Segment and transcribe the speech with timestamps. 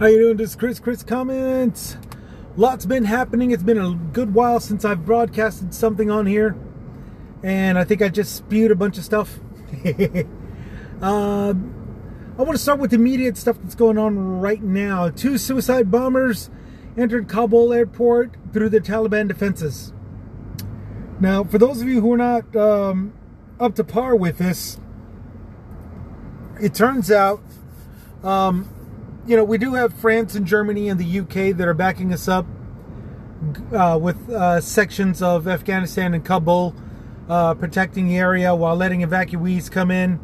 [0.00, 0.36] How you doing?
[0.38, 0.80] This is Chris.
[0.80, 1.96] Chris comments.
[2.56, 3.52] Lots been happening.
[3.52, 6.56] It's been a good while since I've broadcasted something on here,
[7.44, 9.38] and I think I just spewed a bunch of stuff.
[9.84, 9.94] uh,
[11.00, 15.10] I want to start with immediate stuff that's going on right now.
[15.10, 16.50] Two suicide bombers
[16.98, 19.92] entered Kabul airport through the Taliban defenses.
[21.20, 23.12] Now, for those of you who are not um,
[23.60, 24.76] up to par with this,
[26.60, 27.44] it turns out
[28.24, 28.68] um,
[29.26, 32.28] you know, we do have France and Germany and the UK that are backing us
[32.28, 32.46] up
[33.72, 36.74] uh, with uh, sections of Afghanistan and Kabul
[37.28, 40.20] uh, protecting the area while letting evacuees come in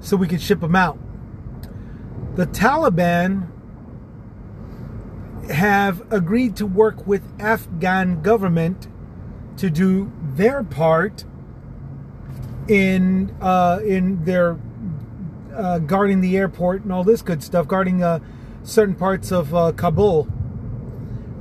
[0.00, 0.98] so we can ship them out.
[2.34, 3.50] The Taliban
[5.50, 8.88] have agreed to work with Afghan government
[9.58, 11.24] to do their part
[12.66, 14.58] in uh, in their
[15.56, 18.18] uh, guarding the airport and all this good stuff, guarding uh,
[18.62, 20.28] certain parts of uh, Kabul.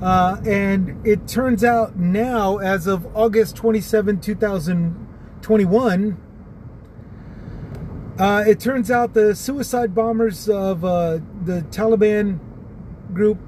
[0.02, 6.18] Uh, and it turns out now, as of August 27, 2021,
[8.20, 12.40] uh, it turns out the suicide bombers of uh, the Taliban
[13.14, 13.40] group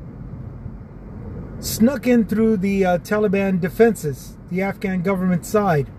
[1.60, 5.90] snuck in through the Taliban defenses, the Afghan government side,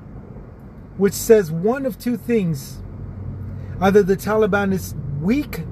[0.96, 2.80] which says one of two things
[3.80, 5.64] Either the Taliban is weak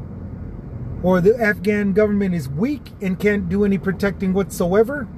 [1.02, 5.08] or the Afghan government is weak and can't do any protecting whatsoever,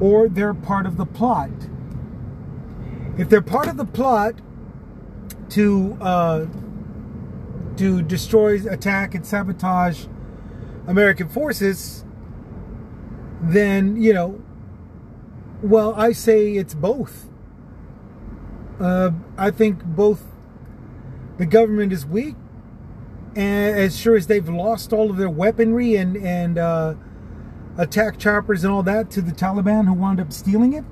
[0.00, 1.50] or they're part of the plot.
[3.18, 4.34] If they're part of the plot
[5.50, 6.46] to uh,
[7.76, 10.06] to destroy, attack, and sabotage
[10.86, 12.04] American forces,
[13.40, 14.40] then you know,
[15.62, 17.28] well, I say it's both.
[18.78, 20.29] Uh, I think both
[21.40, 22.36] the government is weak,
[23.34, 26.92] and as sure as they've lost all of their weaponry and and uh,
[27.78, 30.84] attack choppers and all that to the Taliban who wound up stealing it,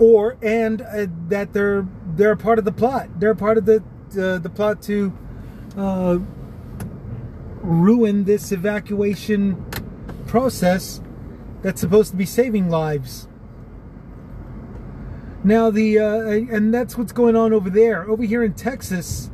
[0.00, 3.20] or and uh, that they're they're a part of the plot.
[3.20, 3.76] They're part of the
[4.20, 5.16] uh, the plot to
[5.76, 6.18] uh,
[7.62, 9.64] ruin this evacuation
[10.26, 11.00] process
[11.62, 13.27] that's supposed to be saving lives.
[15.44, 18.08] Now the uh, and that's what's going on over there.
[18.08, 19.30] Over here in Texas,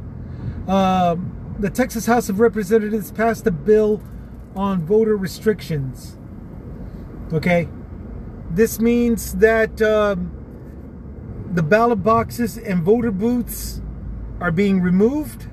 [0.69, 1.16] uh,
[1.59, 4.03] the Texas House of Representatives passed a bill
[4.54, 6.19] on voter restrictions.
[7.32, 7.69] Okay,
[8.50, 10.31] this means that um,
[11.50, 13.81] the ballot boxes and voter booths
[14.41, 15.48] are being removed.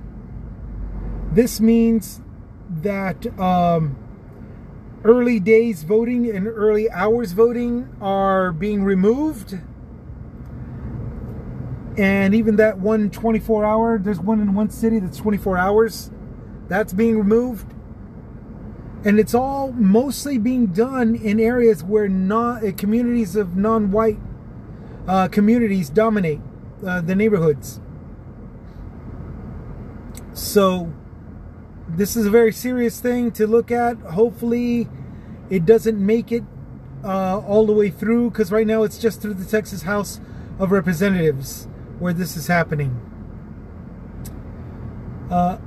[1.31, 2.19] This means
[2.69, 3.95] that um,
[5.05, 9.57] early days voting and early hours voting are being removed
[11.97, 16.11] and even that one 24 hour there's one in one city that's 24 hours
[16.67, 17.73] that's being removed.
[19.03, 24.19] And it's all mostly being done in areas where not uh, communities of non-white
[25.07, 26.39] uh, communities dominate
[26.85, 27.81] uh, the neighborhoods.
[30.33, 30.93] So
[31.89, 33.97] this is a very serious thing to look at.
[33.97, 34.87] Hopefully
[35.49, 36.43] it doesn't make it
[37.03, 40.21] uh, all the way through because right now it's just through the texas house
[40.59, 41.67] of representatives
[42.01, 42.99] where this is happening.
[45.29, 45.59] Uh,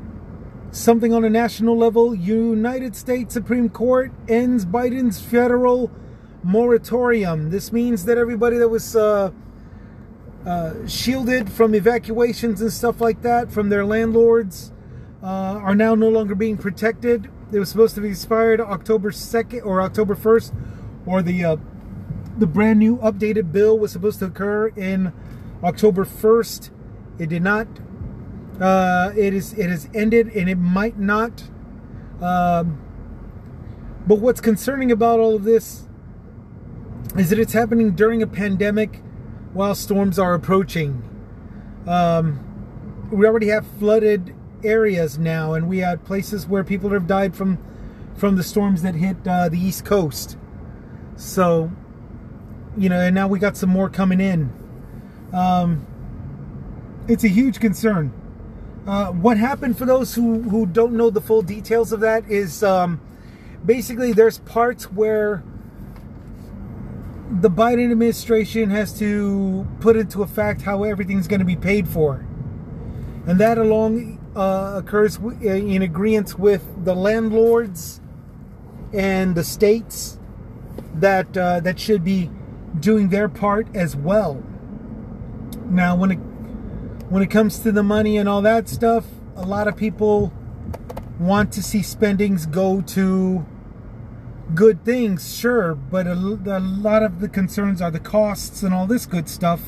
[0.72, 5.92] something on a national level United States Supreme Court ends Biden's federal
[6.42, 7.50] moratorium.
[7.50, 9.30] This means that everybody that was uh,
[10.44, 14.72] uh, shielded from evacuations and stuff like that from their landlords
[15.22, 17.30] uh, are now no longer being protected.
[17.52, 20.52] It was supposed to be expired October 2nd or October 1st,
[21.06, 21.56] or the uh,
[22.36, 25.12] the brand new updated bill was supposed to occur in
[25.64, 26.70] October 1st.
[27.18, 27.66] It did not.
[28.60, 29.52] Uh, it is.
[29.54, 31.44] It has ended, and it might not.
[32.20, 32.80] Um,
[34.06, 35.88] but what's concerning about all of this
[37.16, 39.02] is that it's happening during a pandemic,
[39.52, 41.02] while storms are approaching.
[41.86, 47.34] Um, we already have flooded areas now, and we had places where people have died
[47.34, 47.58] from
[48.16, 50.36] from the storms that hit uh, the East Coast.
[51.16, 51.72] So,
[52.76, 54.52] you know, and now we got some more coming in.
[55.32, 55.86] Um,
[57.08, 58.12] it's a huge concern.
[58.86, 62.62] Uh, what happened for those who, who don't know the full details of that is
[62.62, 63.00] um,
[63.64, 65.42] basically there's parts where
[67.30, 72.26] the Biden administration has to put into effect how everything's going to be paid for.
[73.26, 78.00] And that along uh, occurs in agreement with the landlords
[78.92, 80.18] and the states
[80.94, 82.30] that uh, that should be
[82.78, 84.42] doing their part as well.
[85.74, 86.18] Now, when it
[87.10, 90.32] when it comes to the money and all that stuff, a lot of people
[91.18, 93.44] want to see spendings go to
[94.54, 98.86] good things, sure, but a, a, lot of the concerns are the costs and all
[98.86, 99.60] this good stuff.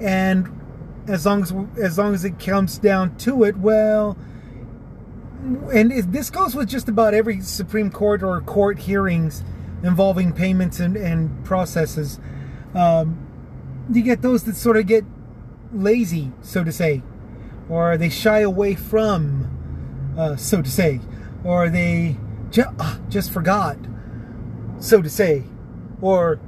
[0.00, 0.60] And
[1.06, 4.18] as long as as long as it comes down to it, well,
[5.72, 9.44] and this goes with just about every Supreme Court or court hearings
[9.84, 12.18] involving payments and, and processes.
[12.74, 13.23] Um,
[13.92, 15.04] you get those that sort of get
[15.72, 17.02] lazy, so to say,
[17.68, 21.00] or they shy away from, uh, so to say,
[21.42, 22.16] or they
[22.50, 23.76] ju- uh, just forgot,
[24.78, 25.44] so to say,
[26.00, 26.38] or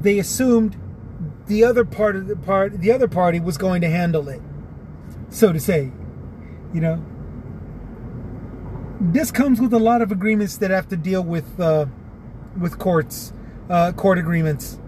[0.00, 0.76] they assumed
[1.46, 4.40] the other part of the part the other party was going to handle it,
[5.28, 5.90] so to say,
[6.72, 7.04] you know.
[9.00, 11.86] This comes with a lot of agreements that have to deal with uh,
[12.56, 13.32] with courts,
[13.68, 14.78] uh, court agreements,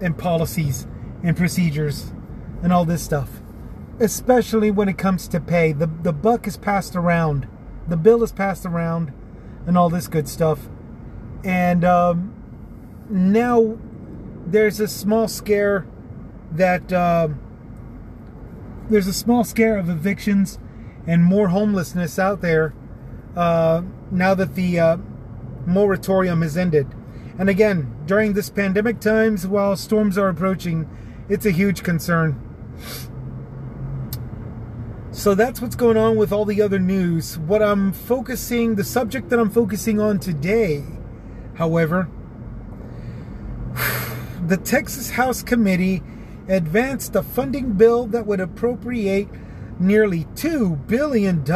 [0.00, 0.86] and policies
[1.24, 2.12] and procedures,
[2.62, 3.40] and all this stuff.
[3.98, 7.48] Especially when it comes to pay, the the buck is passed around,
[7.88, 9.12] the bill is passed around
[9.66, 10.68] and all this good stuff.
[11.42, 12.32] And um,
[13.08, 13.78] now
[14.46, 15.86] there's a small scare
[16.52, 17.28] that uh,
[18.88, 20.58] there's a small scare of evictions
[21.06, 22.74] and more homelessness out there
[23.36, 24.96] uh, now that the uh,
[25.66, 26.86] moratorium has ended.
[27.38, 30.88] And again, during this pandemic times, while storms are approaching,
[31.28, 32.40] it's a huge concern.
[35.10, 37.38] So that's what's going on with all the other news.
[37.38, 40.84] What I'm focusing, the subject that I'm focusing on today,
[41.54, 42.08] however,
[44.46, 46.02] the Texas House Committee
[46.48, 49.28] advanced a funding bill that would appropriate
[49.78, 51.48] nearly $2 billion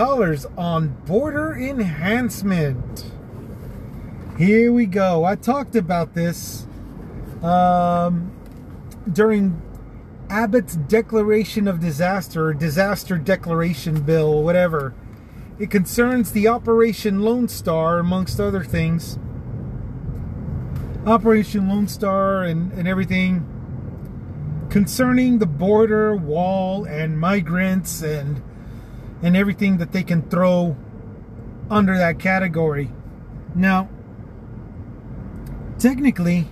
[0.56, 3.10] on border enhancement.
[4.38, 5.24] Here we go.
[5.24, 6.66] I talked about this
[7.42, 8.30] um,
[9.12, 9.60] during
[10.30, 14.94] Abbott's declaration of disaster, disaster declaration bill, whatever.
[15.58, 19.18] It concerns the Operation Lone Star, amongst other things.
[21.06, 23.46] Operation Lone Star and, and everything
[24.70, 28.42] concerning the border wall and migrants and
[29.22, 30.76] and everything that they can throw
[31.70, 32.90] under that category.
[33.54, 33.88] Now,
[35.78, 36.48] technically,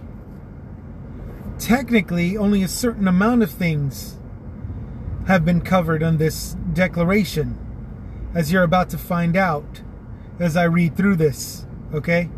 [1.59, 4.19] technically only a certain amount of things
[5.27, 7.59] have been covered on this declaration,
[8.35, 9.83] as you're about to find out
[10.39, 12.29] as I read through this, okay?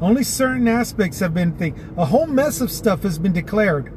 [0.00, 1.74] Only certain aspects have been thing.
[1.96, 3.92] A whole mess of stuff has been declared.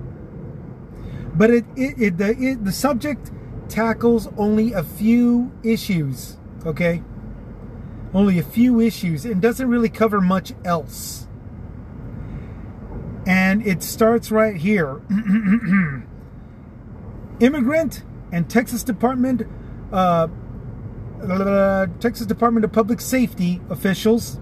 [1.36, 3.32] But it, it, it the it, the subject
[3.70, 7.04] tackles only a few issues, okay?
[8.14, 11.28] Only a few issues and doesn't really cover much else.
[13.31, 15.01] And it starts right here.
[17.39, 19.44] Immigrant and Texas Department
[19.94, 20.28] uh,
[22.01, 24.38] Texas Department of Public Safety officials,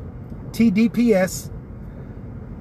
[0.50, 1.52] TDPS,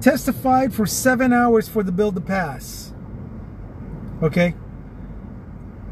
[0.01, 2.93] testified for seven hours for the bill to pass.
[4.21, 4.53] Okay?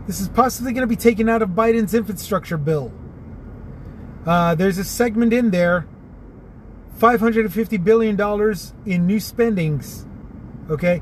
[0.06, 2.94] This is possibly going to be taken out of Biden's infrastructure bill.
[4.24, 5.88] Uh, there's a segment in there
[7.00, 8.20] $550 billion
[8.86, 10.07] in new spendings
[10.70, 11.02] Okay?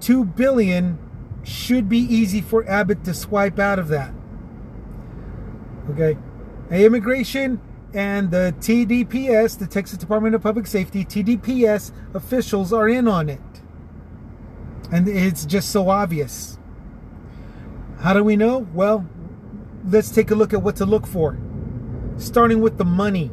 [0.00, 0.98] 2 billion
[1.42, 4.12] should be easy for Abbott to swipe out of that.
[5.90, 6.16] Okay?
[6.70, 7.60] Immigration
[7.92, 13.40] and the TDPS, the Texas Department of Public Safety, TDPS officials are in on it.
[14.90, 16.58] And it's just so obvious.
[18.00, 18.66] How do we know?
[18.74, 19.06] Well,
[19.86, 21.38] let's take a look at what to look for.
[22.16, 23.30] Starting with the money.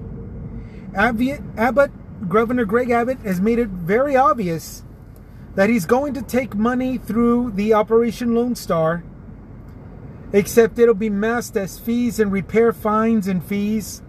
[0.96, 1.92] Abbott,
[2.28, 4.84] Governor Greg Abbott, has made it very obvious
[5.56, 9.04] that he's going to take money through the Operation Lone Star,
[10.32, 14.02] except it'll be masked as fees and repair fines and fees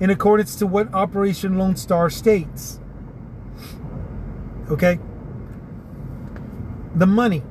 [0.00, 2.80] in accordance to what Operation Lone Star states.
[4.70, 4.98] Okay?
[6.94, 7.42] The money.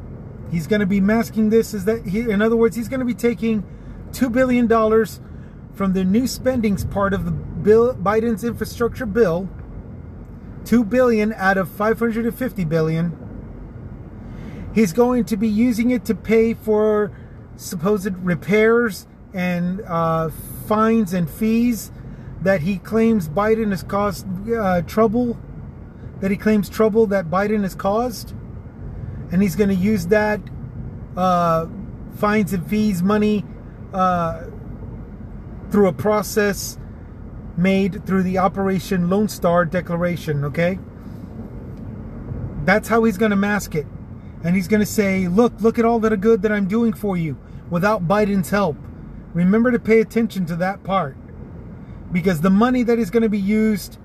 [0.49, 3.05] He's going to be masking this is that he, in other words, he's going to
[3.05, 3.63] be taking
[4.13, 5.19] 2 billion dollars
[5.73, 9.49] from the new spendings part of the bill Biden's infrastructure bill
[10.65, 13.26] 2 billion out of 550 billion
[14.77, 17.11] He's going to be using it to pay for
[17.55, 20.29] supposed repairs and uh,
[20.67, 21.91] fines and fees
[22.43, 25.35] that he claims Biden has caused uh, trouble,
[26.19, 28.35] that he claims trouble that Biden has caused.
[29.31, 30.41] And he's going to use that
[31.15, 31.65] uh,
[32.17, 33.45] fines and fees money
[33.93, 34.43] uh,
[35.71, 36.77] through a process
[37.57, 40.77] made through the Operation Lone Star Declaration, okay?
[42.63, 43.87] That's how he's going to mask it
[44.43, 47.17] and he's going to say, Look, look at all that good that I'm doing for
[47.17, 47.37] you
[47.69, 48.77] without Biden's help.
[49.33, 51.17] Remember to pay attention to that part.
[52.11, 53.97] because the money that is going to be used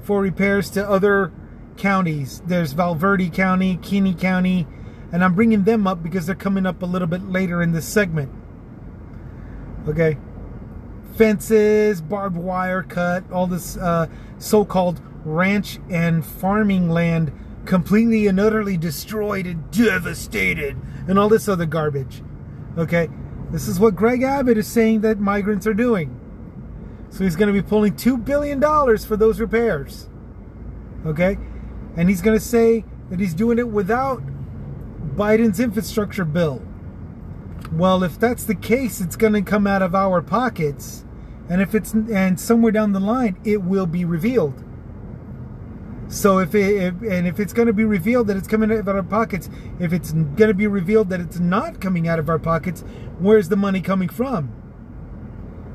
[0.00, 1.32] for repairs to other
[1.76, 4.66] counties, there's Val Verde County, Kinney County,
[5.12, 7.86] and I'm bringing them up because they're coming up a little bit later in this
[7.86, 8.32] segment.
[9.88, 10.18] Okay.
[11.16, 17.32] Fences, barbed wire cut, all this uh, so called ranch and farming land
[17.66, 20.76] completely and utterly destroyed and devastated,
[21.08, 22.22] and all this other garbage.
[22.76, 23.08] Okay.
[23.50, 26.18] This is what Greg Abbott is saying that migrants are doing.
[27.10, 28.60] So he's going to be pulling $2 billion
[28.98, 30.08] for those repairs.
[31.06, 31.38] Okay?
[31.96, 34.22] And he's going to say that he's doing it without
[35.14, 36.62] Biden's infrastructure bill.
[37.70, 41.04] Well, if that's the case, it's going to come out of our pockets.
[41.48, 44.64] And if it's and somewhere down the line, it will be revealed.
[46.14, 48.78] So if it if, and if it's going to be revealed that it's coming out
[48.78, 52.28] of our pockets, if it's going to be revealed that it's not coming out of
[52.28, 52.82] our pockets,
[53.18, 54.52] where's the money coming from?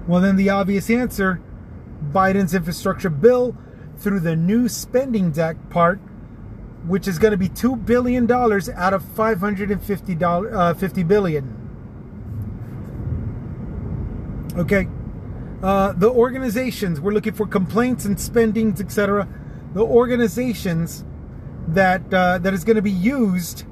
[0.08, 1.42] Well, then the obvious answer
[2.14, 3.58] Biden's infrastructure bill
[3.98, 6.00] through the new spending deck part,
[6.88, 11.56] which is going to be $2 billion out of $550 uh, 50 billion.
[14.56, 14.88] Okay.
[15.62, 19.28] Uh, the organizations, we're looking for complaints and spendings, etc.
[19.74, 21.04] The organizations
[21.68, 23.64] that uh, that is going to be used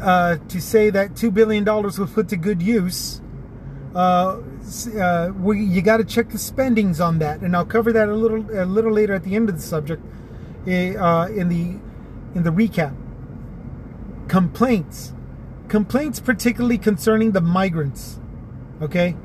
[0.00, 3.20] uh, to say that $2 billion was put to good use
[3.94, 4.40] uh,
[4.98, 8.14] uh, we, you got to check the spendings on that, and I'll cover that a
[8.14, 10.02] little a little later at the end of the subject
[10.66, 11.78] eh, uh, in the
[12.34, 12.96] in the recap.
[14.26, 15.12] Complaints,
[15.68, 18.18] complaints particularly concerning the migrants,
[18.82, 19.16] okay,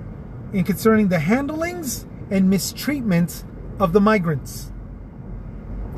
[0.54, 3.44] and concerning the handlings and mistreatment
[3.80, 4.69] of the migrants,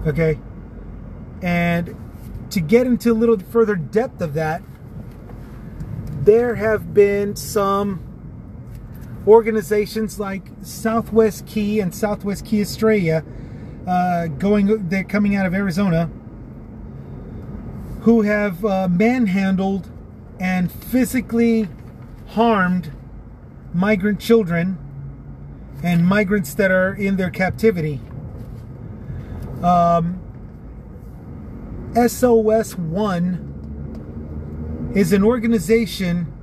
[0.05, 0.39] okay,
[1.41, 1.95] and
[2.49, 4.61] to get into a little further depth of that,
[6.23, 8.03] there have been some
[9.27, 13.23] organizations like Southwest Key and Southwest Key Australia,
[13.87, 16.09] uh, going they're coming out of Arizona,
[18.01, 19.89] who have uh, manhandled
[20.39, 21.67] and physically
[22.29, 22.91] harmed
[23.73, 24.77] migrant children
[25.83, 27.99] and migrants that are in their captivity.
[29.63, 30.19] Um,
[31.95, 33.47] SOS One
[34.95, 36.33] is an organization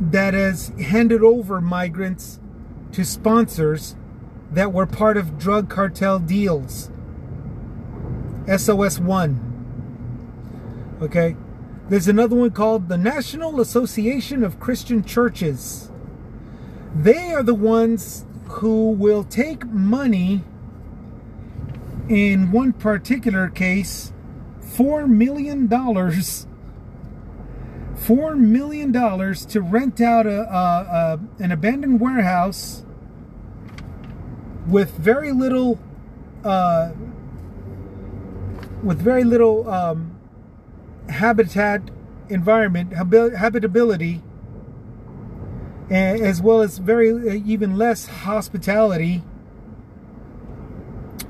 [0.00, 2.40] that has handed over migrants
[2.92, 3.96] to sponsors
[4.50, 6.90] that were part of drug cartel deals.
[8.46, 10.98] SOS 1.
[11.02, 11.36] Okay.
[11.88, 15.90] There's another one called the National Association of Christian Churches.
[16.94, 20.44] They are the ones who will take money,
[22.10, 24.12] in one particular case,
[24.62, 26.18] $4 million, $4
[28.36, 32.84] million to rent out a, a, a, an abandoned warehouse
[34.66, 35.78] with very little
[36.44, 36.90] uh,
[38.82, 40.18] with very little um,
[41.10, 41.82] habitat
[42.28, 44.22] environment habitability
[45.90, 49.22] as well as very uh, even less hospitality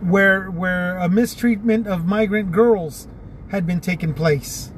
[0.02, 3.08] where where a mistreatment of migrant girls
[3.50, 4.72] had been taking place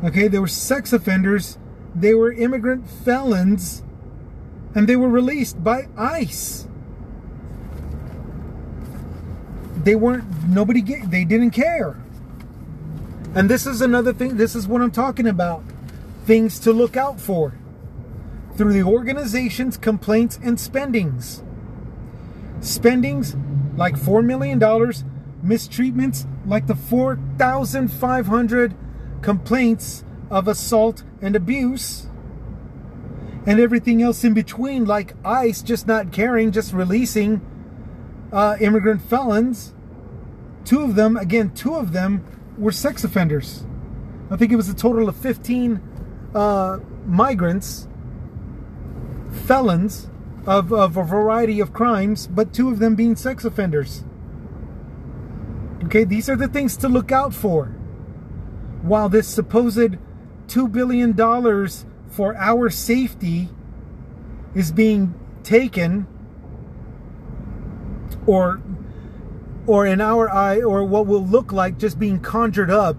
[0.03, 1.57] Okay, they were sex offenders,
[1.95, 3.83] they were immigrant felons,
[4.75, 6.67] And they were released by ICE.
[9.83, 12.01] They weren't, nobody, get, they didn't care.
[13.35, 15.63] And this is another thing, this is what I'm talking about.
[16.25, 17.53] Things to look out for
[18.55, 21.43] through the organization's complaints and spendings.
[22.63, 23.35] Spendings
[23.75, 28.75] like $4 million, mistreatments like the 4,500
[29.21, 32.07] complaints of assault and abuse,
[33.45, 37.41] and everything else in between, like ICE just not caring, just releasing
[38.31, 39.73] uh, immigrant felons.
[40.63, 42.23] Two of them, again, two of them
[42.57, 43.65] were sex offenders.
[44.31, 45.81] I think it was a total of 15
[46.33, 47.89] uh, migrants,
[49.45, 50.07] felons
[50.45, 54.03] of, of a variety of crimes, but two of them being sex offenders.
[55.85, 57.67] Okay, these are the things to look out for.
[58.81, 59.97] While this supposed
[60.47, 61.15] $2 billion
[62.09, 63.49] for our safety
[64.53, 66.07] is being taken,
[68.25, 68.61] or
[69.65, 72.97] or in our eye, or what will look like just being conjured up,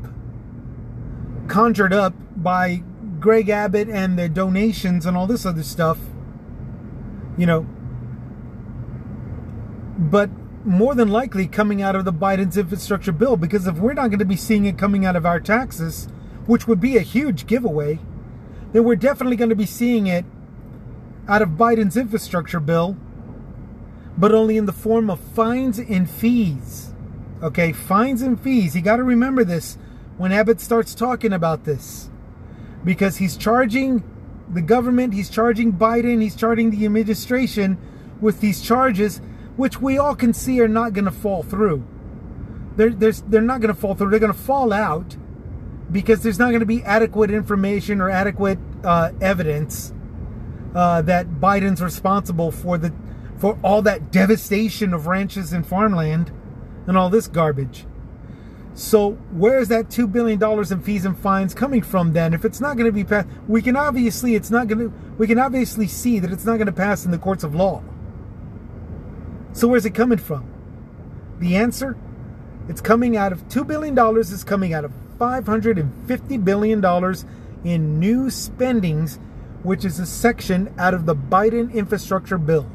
[1.46, 2.82] conjured up by
[3.20, 5.98] Greg Abbott and their donations and all this other stuff,
[7.36, 7.66] you know.
[9.98, 10.30] But
[10.64, 14.18] more than likely coming out of the Biden's infrastructure bill, because if we're not going
[14.18, 16.08] to be seeing it coming out of our taxes,
[16.46, 17.98] which would be a huge giveaway,
[18.72, 20.24] then we're definitely going to be seeing it
[21.28, 22.96] out of Biden's infrastructure bill
[24.16, 26.92] but only in the form of fines and fees.
[27.42, 28.74] Okay, fines and fees.
[28.74, 29.76] You got to remember this
[30.16, 32.10] when Abbott starts talking about this.
[32.84, 34.04] Because he's charging
[34.48, 37.78] the government, he's charging Biden, he's charging the administration
[38.20, 39.20] with these charges,
[39.56, 41.86] which we all can see are not going to fall through.
[42.76, 44.10] They're, they're, they're not going to fall through.
[44.10, 45.16] They're going to fall out
[45.90, 49.92] because there's not going to be adequate information or adequate uh, evidence
[50.74, 52.92] uh, that Biden's responsible for the
[53.36, 56.32] for all that devastation of ranches and farmland
[56.86, 57.84] and all this garbage.
[58.74, 62.34] So where's that two billion dollars in fees and fines coming from then?
[62.34, 64.92] If it's not going to be passed, we can obviously it's not going to.
[65.16, 67.84] We can obviously see that it's not going to pass in the courts of law.
[69.52, 70.50] So where's it coming from?
[71.38, 71.96] The answer,
[72.68, 74.32] it's coming out of two billion dollars.
[74.32, 77.24] Is coming out of five hundred and fifty billion dollars
[77.62, 79.20] in new spendings,
[79.62, 82.68] which is a section out of the Biden infrastructure bill.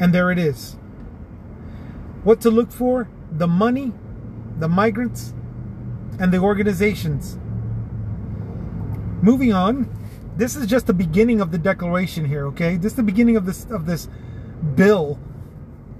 [0.00, 0.78] And there it is.
[2.24, 3.08] What to look for?
[3.36, 3.92] The money,
[4.58, 5.34] the migrants,
[6.18, 7.38] and the organizations.
[9.22, 9.88] Moving on,
[10.36, 12.76] this is just the beginning of the declaration here, okay?
[12.76, 14.08] This is the beginning of this of this
[14.74, 15.18] bill,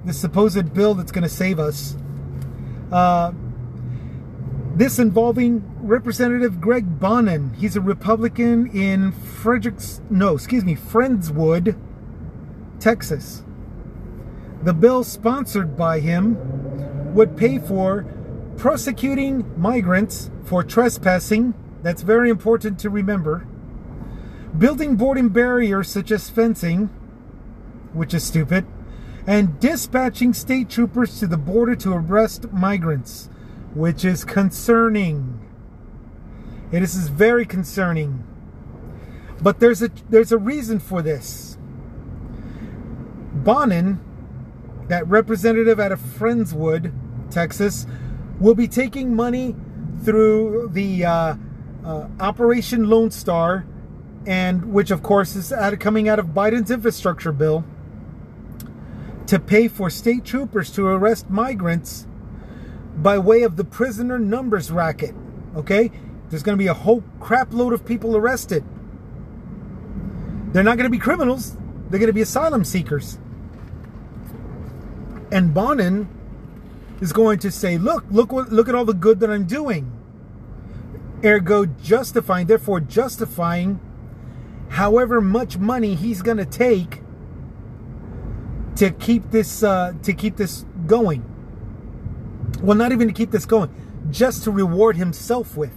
[0.05, 1.96] this supposed bill that's going to save us.
[2.92, 3.33] Uh,
[4.77, 7.57] this involving Representative Greg Bonnen.
[7.57, 11.79] He's a Republican in Fredericks, no, excuse me, Friendswood,
[12.79, 13.42] Texas.
[14.62, 16.35] The bill sponsored by him
[17.16, 18.05] would pay for
[18.59, 21.55] prosecuting migrants for trespassing.
[21.83, 23.46] That's very important to remember.
[24.57, 26.88] Building boarding barriers such as fencing,
[27.94, 28.66] which is stupid,
[29.26, 33.31] and dispatching state troopers to the border to arrest migrants,
[33.74, 35.40] which is concerning.
[36.70, 38.24] It is very concerning.
[39.40, 41.57] But there's a there's a reason for this.
[43.42, 44.00] Bonnen
[44.88, 46.92] that representative out of Friendswood,
[47.30, 47.86] Texas,
[48.38, 49.54] will be taking money
[50.02, 51.34] through the uh,
[51.84, 53.66] uh, Operation Lone Star,
[54.26, 57.64] and which of course is out of, coming out of Biden's infrastructure bill,
[59.26, 62.06] to pay for state troopers to arrest migrants
[62.96, 65.14] by way of the prisoner numbers racket.
[65.56, 65.90] Okay,
[66.28, 68.64] there's going to be a whole crap load of people arrested.
[70.52, 71.56] They're not going to be criminals.
[71.88, 73.18] They're going to be asylum seekers.
[75.30, 76.08] And Bonnen
[77.00, 79.92] is going to say, look, look look at all the good that I'm doing.
[81.24, 83.80] Ergo justifying, therefore justifying
[84.70, 87.02] however much money he's going to take
[88.76, 91.24] to keep this uh, to keep this going.
[92.62, 93.70] Well, not even to keep this going,
[94.11, 95.72] just to reward himself with.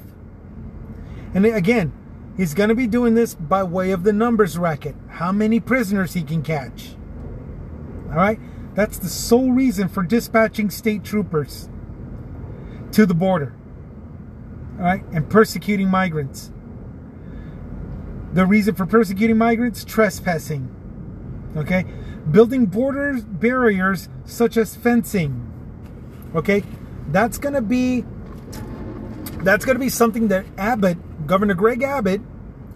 [1.34, 1.94] And again,
[2.38, 4.96] he's going to be doing this by way of the numbers racket.
[5.08, 6.96] How many prisoners he can catch.
[8.10, 8.40] All right?
[8.80, 11.68] That's the sole reason for dispatching state troopers
[12.94, 13.54] to the border.
[14.78, 16.54] All right, and persecuting migrants.
[18.32, 19.84] The reason for persecuting migrants?
[19.84, 20.74] Trespassing.
[21.58, 21.88] Okay?
[22.32, 25.46] Building border barriers such as fencing.
[26.34, 26.64] Okay?
[27.10, 28.06] That's going to be
[29.44, 32.22] that's going to be something that Abbott, Governor Greg Abbott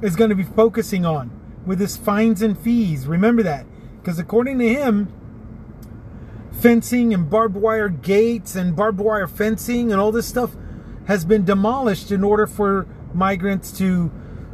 [0.02, 1.32] is going to be focusing on
[1.66, 3.08] with his fines and fees.
[3.08, 3.66] Remember that.
[4.02, 5.08] Because according to him,
[6.54, 10.56] fencing and barbed wire gates and barbed wire fencing and all this stuff
[11.08, 14.12] has been demolished in order for migrants to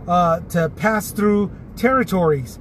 [0.08, 2.58] uh, to pass through territories,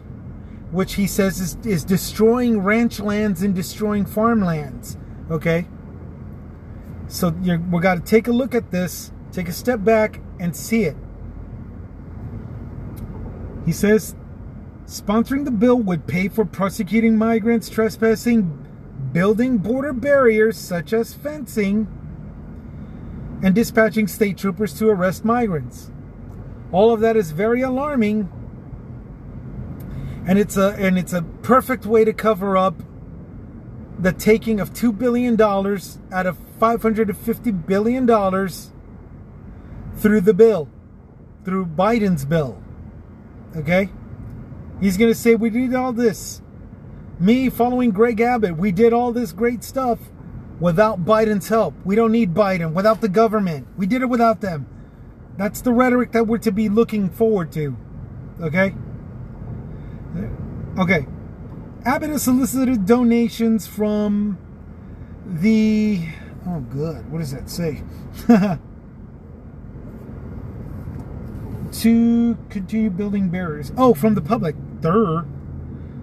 [0.71, 4.99] which he says is, is destroying ranch lands and destroying farmlands.
[5.31, 5.67] Okay,
[7.07, 10.85] so we got to take a look at this, take a step back, and see
[10.85, 10.97] it.
[13.65, 14.15] He says
[14.87, 18.68] sponsoring the bill would pay for prosecuting migrants trespassing,
[19.13, 21.87] building border barriers such as fencing,
[23.43, 25.91] and dispatching state troopers to arrest migrants.
[26.73, 28.31] All of that is very alarming.
[30.27, 32.83] And it's a and it's a perfect way to cover up
[33.99, 38.71] the taking of 2 billion dollars out of 550 billion dollars
[39.97, 40.69] through the bill,
[41.45, 42.63] through Biden's bill.
[43.57, 43.89] Okay?
[44.81, 46.43] He's going to say, We did all this.
[47.21, 49.99] Me following Greg Abbott, we did all this great stuff
[50.61, 51.75] without Biden's help.
[51.85, 53.67] We don't need Biden, without the government.
[53.77, 54.67] We did it without them.
[55.37, 57.77] That's the rhetoric that we're to be looking forward to.
[58.41, 58.75] Okay?
[60.79, 61.07] Okay.
[61.85, 64.39] Abbott has solicited donations from
[65.27, 66.09] the.
[66.47, 67.11] Oh, good.
[67.11, 67.83] What does that say?
[71.73, 73.73] to continue building barriers.
[73.77, 74.55] Oh, from the public.
[74.81, 75.27] Durr.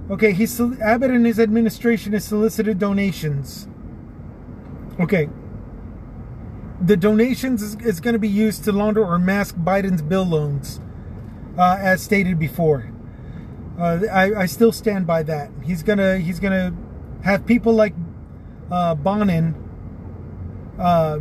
[0.10, 3.68] Okay, he's Abbott and his administration has solicited donations.
[5.00, 5.30] Okay.
[6.80, 10.80] The donations is, is going to be used to launder or mask Biden's bill loans,
[11.58, 12.92] uh, as stated before.
[13.80, 15.50] Uh, I, I still stand by that.
[15.64, 16.74] He's gonna he's gonna
[17.24, 17.94] have people like
[18.72, 19.56] uh, Bonnen
[20.80, 21.20] uh,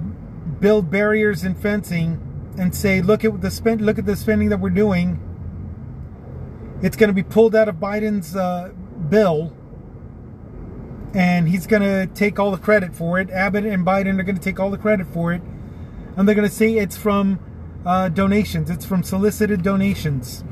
[0.61, 2.21] build barriers and fencing
[2.59, 5.21] and say, look at the spend, look at the spending that we're doing.
[6.83, 8.73] It's going to be pulled out of Biden's uh,
[9.09, 9.57] bill,
[11.15, 13.31] and he's going to take all the credit for it.
[13.31, 15.43] Abbott and Biden are going to take all the credit for it,
[16.17, 17.39] and they're going to say it's from
[17.87, 18.71] uh, donations.
[18.71, 20.45] It's from solicited donations.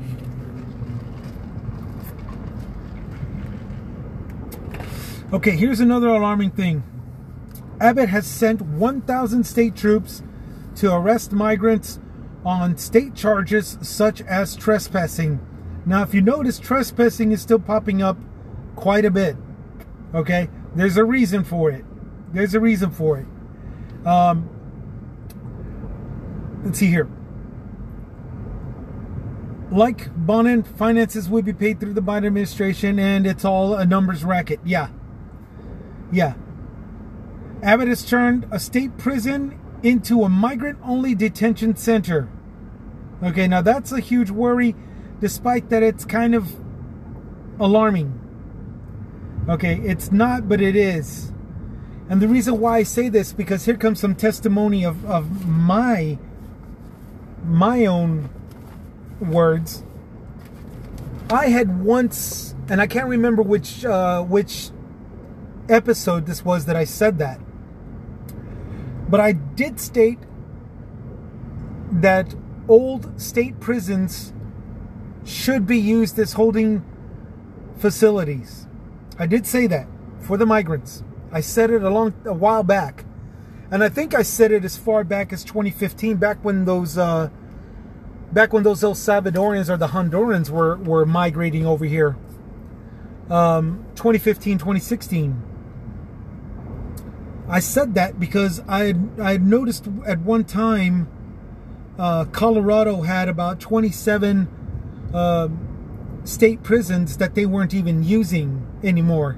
[5.33, 6.83] Okay, here's another alarming thing.
[7.81, 10.21] Abbott has sent 1,000 state troops
[10.75, 11.99] to arrest migrants
[12.45, 15.39] on state charges such as trespassing.
[15.85, 18.17] Now, if you notice, trespassing is still popping up
[18.75, 19.35] quite a bit.
[20.13, 21.83] Okay, there's a reason for it.
[22.31, 24.07] There's a reason for it.
[24.07, 24.49] Um,
[26.63, 27.09] let's see here.
[29.71, 34.23] Like Bonnen, finances would be paid through the Biden administration, and it's all a numbers
[34.23, 34.59] racket.
[34.63, 34.89] Yeah.
[36.11, 36.35] Yeah.
[37.63, 42.29] Abbott has turned a state prison into a migrant only detention center.
[43.23, 44.75] Okay, now that's a huge worry,
[45.23, 46.53] despite that it's kind of
[47.57, 48.19] alarming.
[49.47, 51.31] Okay, it's not, but it is.
[52.09, 56.19] And the reason why I say this, because here comes some testimony of, of my
[57.45, 58.29] my own
[59.21, 59.85] words.
[61.29, 64.71] I had once, and I can't remember which uh, which
[65.69, 67.39] episode this was that I said that.
[69.09, 70.19] But I did state
[71.91, 72.35] that
[72.67, 74.33] old state prisons
[75.33, 76.83] should be used as holding
[77.77, 78.67] facilities.
[79.17, 79.87] I did say that
[80.19, 81.03] for the migrants.
[81.31, 83.05] I said it a long a while back.
[83.71, 87.29] And I think I said it as far back as 2015, back when those uh,
[88.31, 92.15] back when those El Salvadorians or the Hondurans were were migrating over here.
[93.29, 95.41] Um, 2015, 2016.
[97.49, 101.07] I said that because I had, I had noticed at one time
[101.97, 104.47] uh, Colorado had about 27
[105.13, 105.49] uh,
[106.23, 109.37] state prisons that they weren't even using anymore.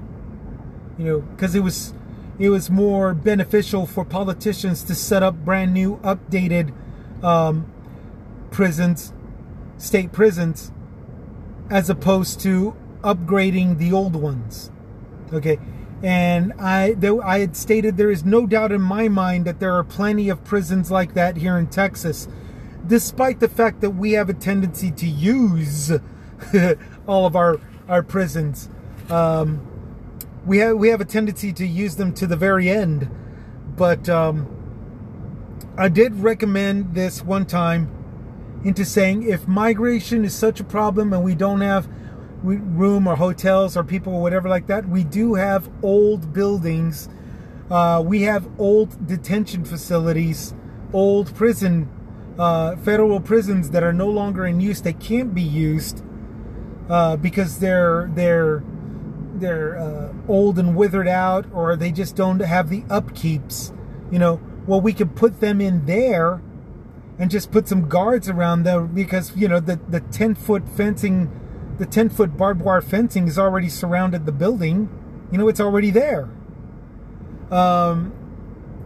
[0.98, 1.94] You know, because it was
[2.38, 6.72] it was more beneficial for politicians to set up brand new, updated
[7.22, 7.70] um,
[8.50, 9.12] prisons,
[9.78, 10.70] state prisons,
[11.70, 14.70] as opposed to upgrading the old ones.
[15.32, 15.58] Okay,
[16.02, 19.72] and I, there, I had stated there is no doubt in my mind that there
[19.72, 22.28] are plenty of prisons like that here in Texas,
[22.86, 25.90] despite the fact that we have a tendency to use
[27.06, 28.68] all of our our prisons.
[29.10, 29.66] Um,
[30.44, 33.10] we have we have a tendency to use them to the very end,
[33.76, 34.48] but um,
[35.76, 37.90] I did recommend this one time
[38.64, 41.88] into saying if migration is such a problem and we don't have
[42.42, 44.88] room or hotels or people or whatever like that.
[44.88, 47.08] We do have old buildings.
[47.70, 50.54] Uh, we have old detention facilities,
[50.92, 51.90] old prison,
[52.38, 54.80] uh, federal prisons that are no longer in use.
[54.82, 56.02] They can't be used.
[56.88, 58.62] uh, because they're they're
[59.34, 63.76] they're uh, old and withered out, or they just don't have the upkeeps.
[64.10, 66.40] You know, well, we could put them in there
[67.18, 71.30] and just put some guards around them because you know the the ten foot fencing,
[71.78, 74.88] the ten foot barbed wire fencing has already surrounded the building.
[75.32, 76.28] You know, it's already there.
[77.50, 78.12] Um,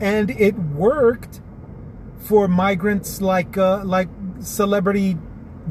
[0.00, 1.40] and it worked
[2.20, 4.08] for migrants like uh, like
[4.40, 5.16] celebrity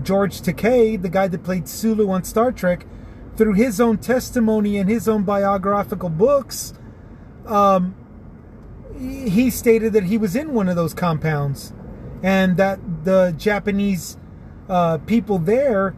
[0.04, 2.86] George Takei, the guy that played Sulu on Star Trek,
[3.38, 6.74] through his own testimony and his own biographical books.
[7.46, 7.96] Um,
[8.98, 11.74] he stated that he was in one of those compounds
[12.22, 14.18] and that the Japanese
[14.68, 15.96] uh, people there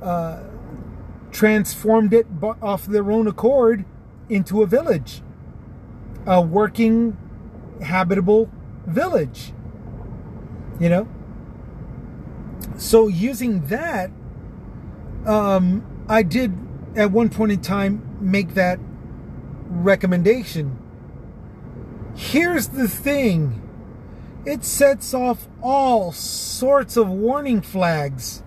[0.00, 0.44] uh,
[1.32, 2.26] transformed it
[2.62, 3.84] off their own accord
[4.28, 5.22] into a village,
[6.24, 7.16] a working,
[7.82, 8.50] habitable
[8.86, 9.52] village.
[10.78, 11.08] You know?
[12.76, 14.10] So, using that,
[15.24, 16.52] um, I did
[16.94, 18.78] at one point in time make that
[19.68, 20.78] recommendation.
[22.14, 23.62] Here's the thing
[24.44, 28.42] it sets off all sorts of warning flags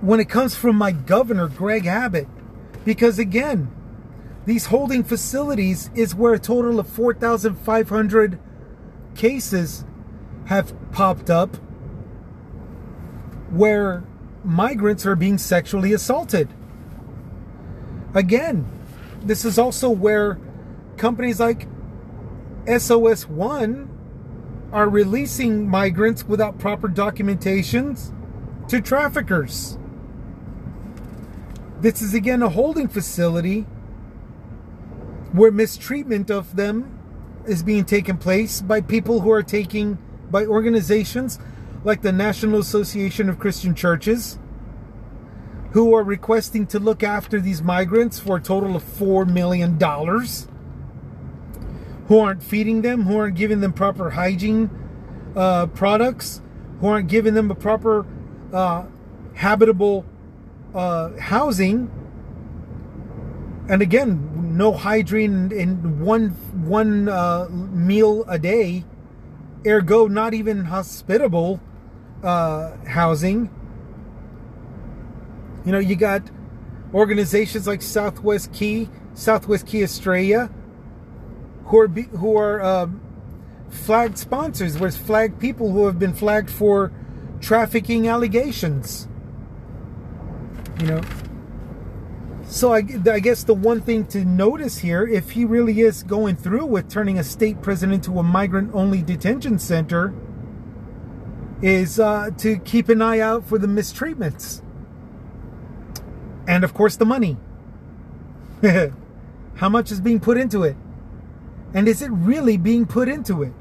[0.00, 2.28] when it comes from my governor, Greg Abbott.
[2.84, 3.70] Because again,
[4.46, 8.38] these holding facilities is where a total of 4,500
[9.14, 9.84] cases
[10.48, 11.56] have popped up
[13.50, 14.02] where
[14.42, 16.48] migrants are being sexually assaulted.
[18.14, 18.66] Again,
[19.22, 20.38] this is also where
[20.96, 21.68] companies like
[22.66, 23.90] SOS One
[24.72, 28.10] are releasing migrants without proper documentations
[28.68, 29.78] to traffickers.
[31.80, 33.66] This is again a holding facility
[35.32, 36.98] where mistreatment of them
[37.46, 39.98] is being taken place by people who are taking
[40.30, 41.38] by organizations
[41.84, 44.38] like the National Association of Christian Churches
[45.72, 50.48] who are requesting to look after these migrants for a total of 4 million dollars
[52.08, 54.70] who aren't feeding them, who aren't giving them proper hygiene
[55.36, 56.40] uh, products,
[56.80, 58.06] who aren't giving them a proper
[58.52, 58.86] uh,
[59.34, 60.06] habitable
[60.74, 61.90] uh, housing.
[63.68, 66.30] And again, no hygiene in one
[66.64, 68.84] one uh, meal a day,
[69.66, 71.60] ergo not even hospitable
[72.22, 73.50] uh, housing.
[75.64, 76.22] You know, you got
[76.94, 80.50] organizations like Southwest Key, Southwest Key Australia,
[81.66, 83.00] who are who are um,
[83.68, 86.92] flagged sponsors, whereas flagged people who have been flagged for
[87.40, 89.08] trafficking allegations.
[90.80, 91.00] You know.
[92.48, 96.36] So I, I guess the one thing to notice here, if he really is going
[96.36, 100.14] through with turning a state prison into a migrant-only detention center,
[101.60, 104.62] is uh, to keep an eye out for the mistreatments,
[106.46, 107.36] and of course the money.
[109.56, 110.76] How much is being put into it?
[111.74, 113.52] And is it really being put into it?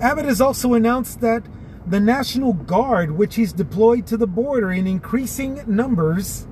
[0.00, 1.44] Abbott has also announced that
[1.86, 6.46] the National Guard, which he's deployed to the border in increasing numbers,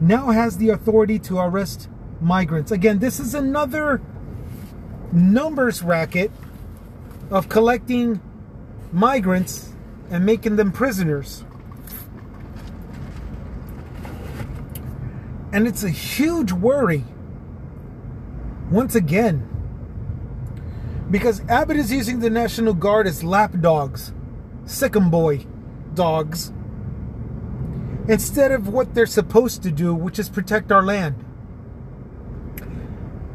[0.00, 1.88] now has the authority to arrest
[2.20, 2.70] migrants.
[2.70, 4.02] Again, this is another
[5.12, 6.30] numbers racket
[7.30, 8.20] of collecting
[8.92, 9.72] migrants
[10.10, 11.44] and making them prisoners.
[15.52, 17.04] And it's a huge worry
[18.70, 19.48] once again.
[21.10, 24.12] Because Abbott is using the National Guard as lapdogs,
[24.64, 25.46] sickum boy
[25.94, 26.52] dogs,
[28.08, 31.24] instead of what they're supposed to do, which is protect our land.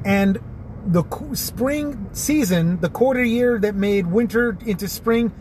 [0.05, 0.39] And
[0.85, 5.31] the spring season, the quarter year that made winter into spring,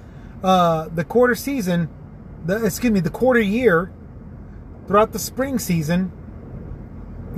[0.43, 1.89] uh, the quarter season,
[2.45, 3.91] the excuse me, the quarter year
[4.87, 6.13] throughout the spring season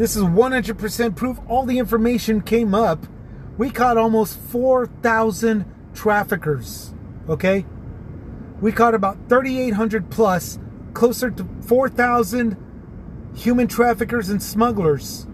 [0.01, 1.39] this is 100% proof.
[1.47, 3.07] All the information came up.
[3.59, 6.95] We caught almost 4,000 traffickers.
[7.29, 7.67] Okay?
[8.61, 10.59] We caught about 3,800 plus,
[10.93, 12.57] closer to 4,000
[13.35, 15.27] human traffickers and smugglers.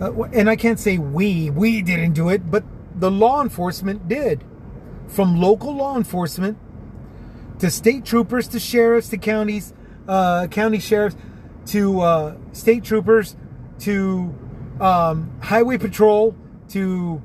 [0.00, 4.44] Uh, and I can't say we, we didn't do it, but the law enforcement did.
[5.08, 6.58] From local law enforcement
[7.58, 9.72] to state troopers to sheriffs to counties,
[10.08, 11.16] uh, county sheriffs
[11.66, 13.36] to uh, state troopers
[13.80, 14.34] to
[14.80, 16.36] um, highway patrol
[16.68, 17.22] to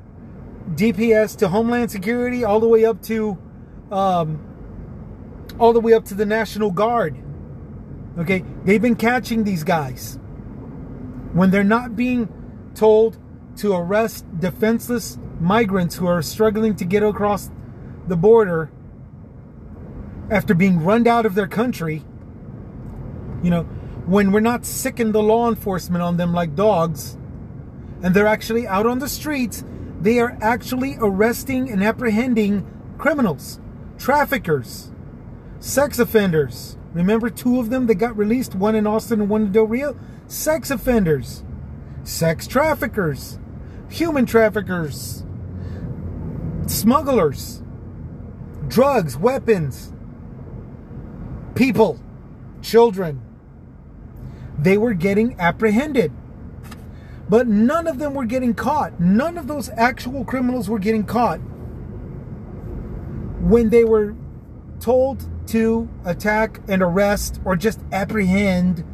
[0.70, 3.38] DPS to Homeland Security, all the way up to
[3.90, 4.40] um,
[5.58, 7.16] all the way up to the National Guard.
[8.18, 10.18] Okay, they've been catching these guys
[11.32, 12.28] when they're not being
[12.74, 13.18] told
[13.56, 17.50] to arrest defenseless migrants who are struggling to get across
[18.06, 18.70] the border.
[20.30, 22.04] after being run out of their country.
[23.42, 23.62] You know,
[24.06, 27.16] when we're not sicking the law enforcement on them like dogs,
[28.02, 29.64] and they're actually out on the streets,
[30.00, 32.66] they are actually arresting and apprehending
[32.98, 33.60] criminals,
[33.98, 34.90] traffickers,
[35.60, 36.76] sex offenders.
[36.94, 39.98] Remember two of them that got released, one in Austin and one in Del Rio?
[40.26, 41.42] Sex offenders,
[42.04, 43.38] sex traffickers,
[43.90, 45.24] human traffickers,
[46.66, 47.62] smugglers,
[48.68, 49.92] drugs, weapons,
[51.54, 52.00] people,
[52.62, 53.20] children.
[54.58, 56.12] They were getting apprehended.
[57.28, 58.98] But none of them were getting caught.
[58.98, 61.40] None of those actual criminals were getting caught
[63.40, 64.14] when they were
[64.80, 68.84] told to attack and arrest or just apprehend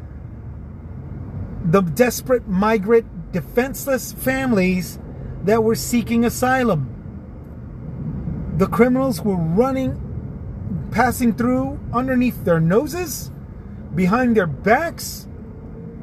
[1.64, 4.98] the desperate migrant defenseless families
[5.44, 6.90] that were seeking asylum.
[8.56, 10.00] The criminals were running,
[10.92, 13.32] passing through underneath their noses,
[13.94, 15.26] behind their backs,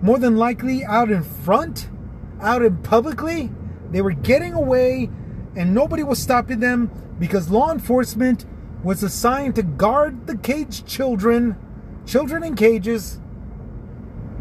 [0.01, 1.89] more than likely out in front,
[2.41, 3.51] out in publicly.
[3.91, 5.09] They were getting away
[5.55, 8.45] and nobody was stopping them because law enforcement
[8.83, 11.55] was assigned to guard the caged children,
[12.05, 13.19] children in cages,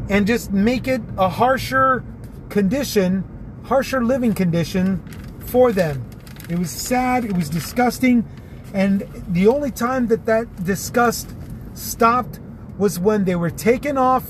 [0.08, 2.04] and just make it a harsher
[2.48, 3.24] condition,
[3.64, 5.02] harsher living condition
[5.46, 6.04] for them.
[6.48, 8.24] It was sad, it was disgusting,
[8.72, 11.34] and the only time that that disgust
[11.74, 12.40] stopped
[12.78, 14.24] was when they were taken off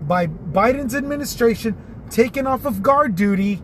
[0.00, 1.76] by Biden's administration,
[2.08, 3.62] taken off of guard duty,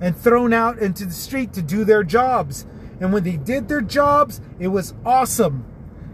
[0.00, 2.66] and thrown out into the street to do their jobs.
[3.00, 5.64] And when they did their jobs, it was awesome.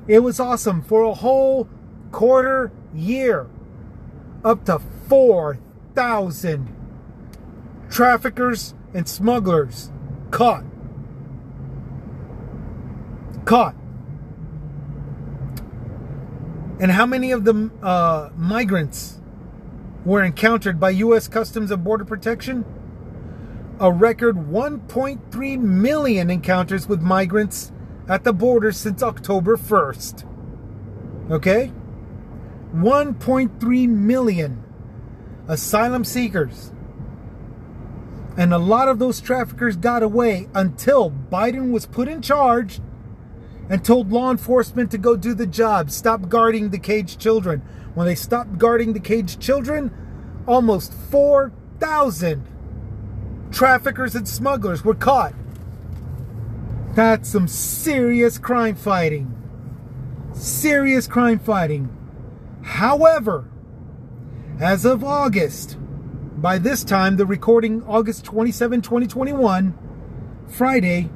[0.07, 1.69] It was awesome for a whole
[2.13, 3.49] quarter year.
[4.45, 6.75] Up to 4,000
[7.91, 9.91] traffickers and smugglers
[10.31, 10.65] caught.
[13.45, 13.77] Caught.
[16.81, 19.21] And how many of the uh, migrants
[20.05, 21.29] were encountered by U.S.
[21.29, 22.65] Customs and Border Protection?
[23.81, 27.73] A record 1.3 million encounters with migrants
[28.09, 30.31] at the border since October 1st.
[31.31, 31.73] Okay?
[32.75, 34.63] 1.3 million
[35.49, 36.73] asylum seekers.
[38.37, 42.81] And a lot of those traffickers got away until Biden was put in charge
[43.69, 47.61] and told law enforcement to go do the job, stop guarding the caged children.
[47.95, 49.93] When they stopped guarding the caged children,
[50.47, 52.54] almost 4,000
[53.55, 55.33] traffickers and smugglers were caught.
[56.95, 59.33] That's some serious crime fighting.
[60.33, 61.89] Serious crime fighting.
[62.63, 63.49] However,
[64.61, 65.77] as of August,
[66.37, 69.79] by this time, the recording August 27, 2021,
[70.49, 71.11] Friday,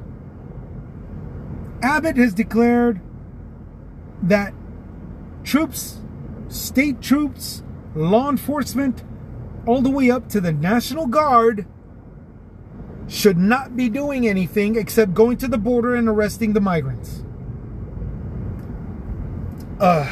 [1.81, 3.01] Abbott has declared
[4.23, 4.53] that
[5.43, 5.99] troops,
[6.47, 7.63] state troops,
[7.95, 9.03] law enforcement,
[9.65, 11.65] all the way up to the National Guard
[13.09, 17.23] should not be doing anything except going to the border and arresting the migrants.
[19.79, 20.11] Uh,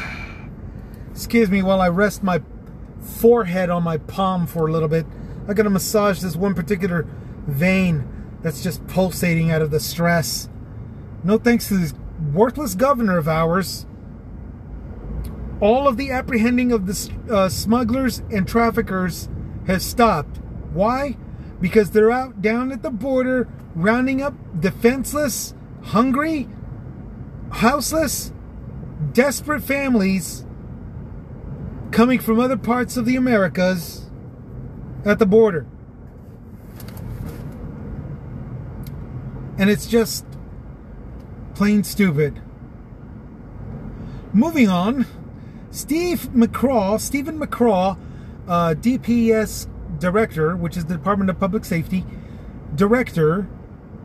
[1.10, 2.42] excuse me while I rest my
[3.00, 5.06] forehead on my palm for a little bit.
[5.46, 7.06] I gotta massage this one particular
[7.46, 8.06] vein
[8.42, 10.48] that's just pulsating out of the stress.
[11.22, 11.94] No thanks to this
[12.32, 13.86] worthless governor of ours.
[15.60, 19.28] All of the apprehending of the uh, smugglers and traffickers
[19.66, 20.38] has stopped.
[20.72, 21.16] Why?
[21.60, 26.48] Because they're out down at the border rounding up defenseless, hungry,
[27.50, 28.32] houseless,
[29.12, 30.44] desperate families
[31.90, 34.08] coming from other parts of the Americas
[35.04, 35.66] at the border.
[39.58, 40.24] And it's just
[41.54, 42.40] plain stupid.
[44.32, 45.06] Moving on,
[45.70, 47.98] Steve McCraw, Steven McCraw,
[48.46, 49.66] uh, DPS
[49.98, 52.04] director, which is the Department of Public Safety
[52.74, 53.48] director,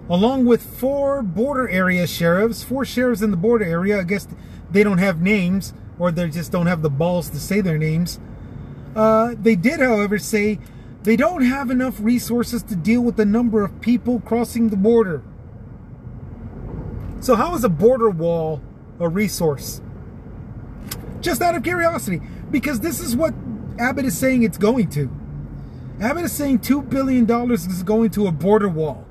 [0.10, 3.99] along with four border area sheriffs, four sheriffs in the border area.
[3.99, 4.28] I guess
[4.70, 8.20] they don't have names, or they just don't have the balls to say their names.
[8.95, 10.59] Uh, they did, however, say
[11.03, 15.24] they don't have enough resources to deal with the number of people crossing the border.
[17.20, 18.61] So, how is a border wall
[18.99, 19.82] a resource?
[21.22, 23.34] Just out of curiosity, because this is what
[23.80, 25.09] Abbott is saying it's going to.
[26.02, 29.06] Abbott is saying $2 billion is going to a border wall.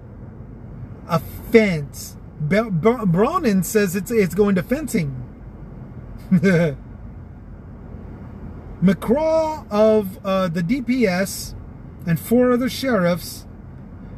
[1.08, 1.20] A
[1.50, 2.16] fence.
[2.46, 5.16] Be- Be- says it's, it's going to fencing.
[8.82, 11.54] McCraw of uh, the DPS
[12.06, 13.46] and four other sheriffs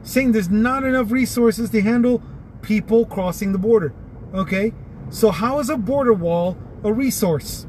[0.03, 2.23] saying there's not enough resources to handle
[2.63, 3.93] people crossing the border.
[4.33, 4.73] Okay?
[5.11, 7.67] So, how is a border wall a resource.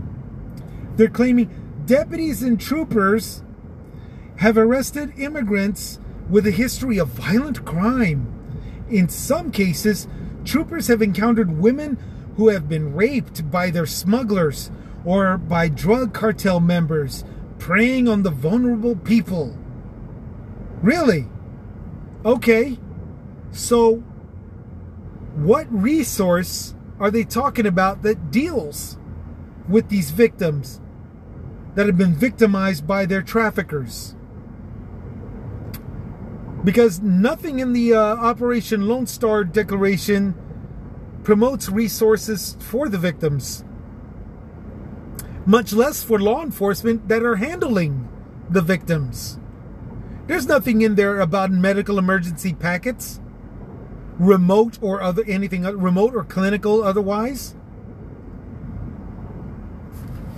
[0.97, 1.49] They're claiming
[1.85, 3.41] deputies and troopers
[4.37, 8.31] have arrested immigrants with a history of violent crime.
[8.89, 10.07] In some cases,
[10.43, 11.97] troopers have encountered women
[12.37, 14.71] who have been raped by their smugglers
[15.05, 17.23] or by drug cartel members
[17.59, 19.57] preying on the vulnerable people.
[20.81, 21.27] Really?
[22.25, 22.77] Okay.
[23.51, 24.03] So,
[25.35, 28.97] what resource are they talking about that deals
[29.67, 30.81] with these victims
[31.75, 34.14] that have been victimized by their traffickers?
[36.65, 40.33] Because nothing in the uh, Operation Lone Star Declaration
[41.23, 43.63] promotes resources for the victims,
[45.45, 48.09] much less for law enforcement that are handling
[48.49, 49.39] the victims.
[50.25, 53.19] There's nothing in there about medical emergency packets,
[54.17, 57.55] remote or other anything remote or clinical otherwise.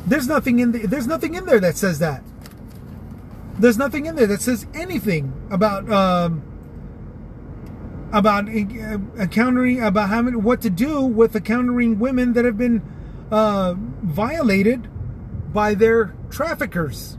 [0.05, 2.21] There's nothing in the, there's nothing in there that says that.
[3.59, 6.43] There's nothing in there that says anything about um,
[8.11, 12.81] about uh, encountering about having what to do with encountering women that have been
[13.31, 14.87] uh, violated
[15.53, 17.17] by their traffickers.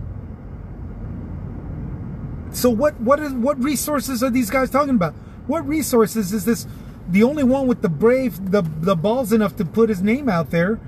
[2.51, 5.15] So what what is what resources are these guys talking about?
[5.47, 6.67] What resources is this?
[7.09, 10.51] The only one with the brave the the balls enough to put his name out
[10.51, 10.79] there,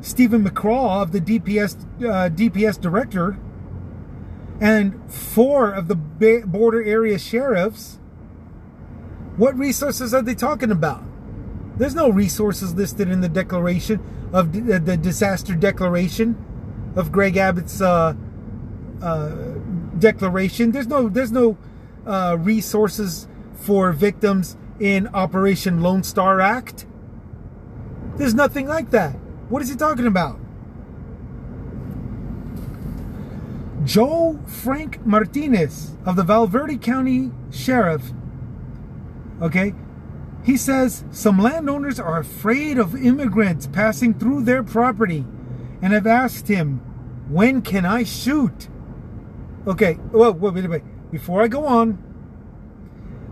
[0.00, 3.38] Steven McCraw of the DPS uh, DPS director,
[4.60, 7.98] and four of the border area sheriffs.
[9.36, 11.02] What resources are they talking about?
[11.76, 14.00] There's no resources listed in the declaration
[14.32, 16.42] of uh, the disaster declaration
[16.96, 18.14] of Greg Abbott's uh,
[19.02, 19.28] uh,
[19.98, 20.72] declaration.
[20.72, 21.58] There's no there's no
[22.06, 26.86] uh, resources for victims in Operation Lone Star Act.
[28.16, 29.12] There's nothing like that.
[29.50, 30.38] What is he talking about?
[33.86, 38.10] Joe Frank Martinez of the Val Verde County Sheriff,
[39.40, 39.74] okay,
[40.42, 45.24] he says some landowners are afraid of immigrants passing through their property
[45.80, 46.78] and have asked him,
[47.28, 48.68] when can I shoot?
[49.68, 51.10] Okay, well, wait, wait, wait.
[51.12, 52.02] Before I go on,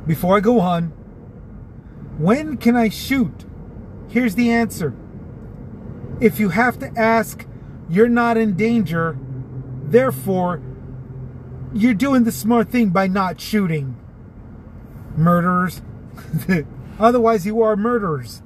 [0.06, 0.90] before I go on,
[2.18, 3.44] when can I shoot?
[4.08, 4.94] Here's the answer.
[6.20, 7.44] If you have to ask,
[7.88, 9.18] you're not in danger,
[9.90, 10.62] therefore,
[11.72, 13.96] you're doing the smart thing by not shooting.
[15.16, 15.82] Murderers.
[16.98, 18.42] Otherwise, you are murderers.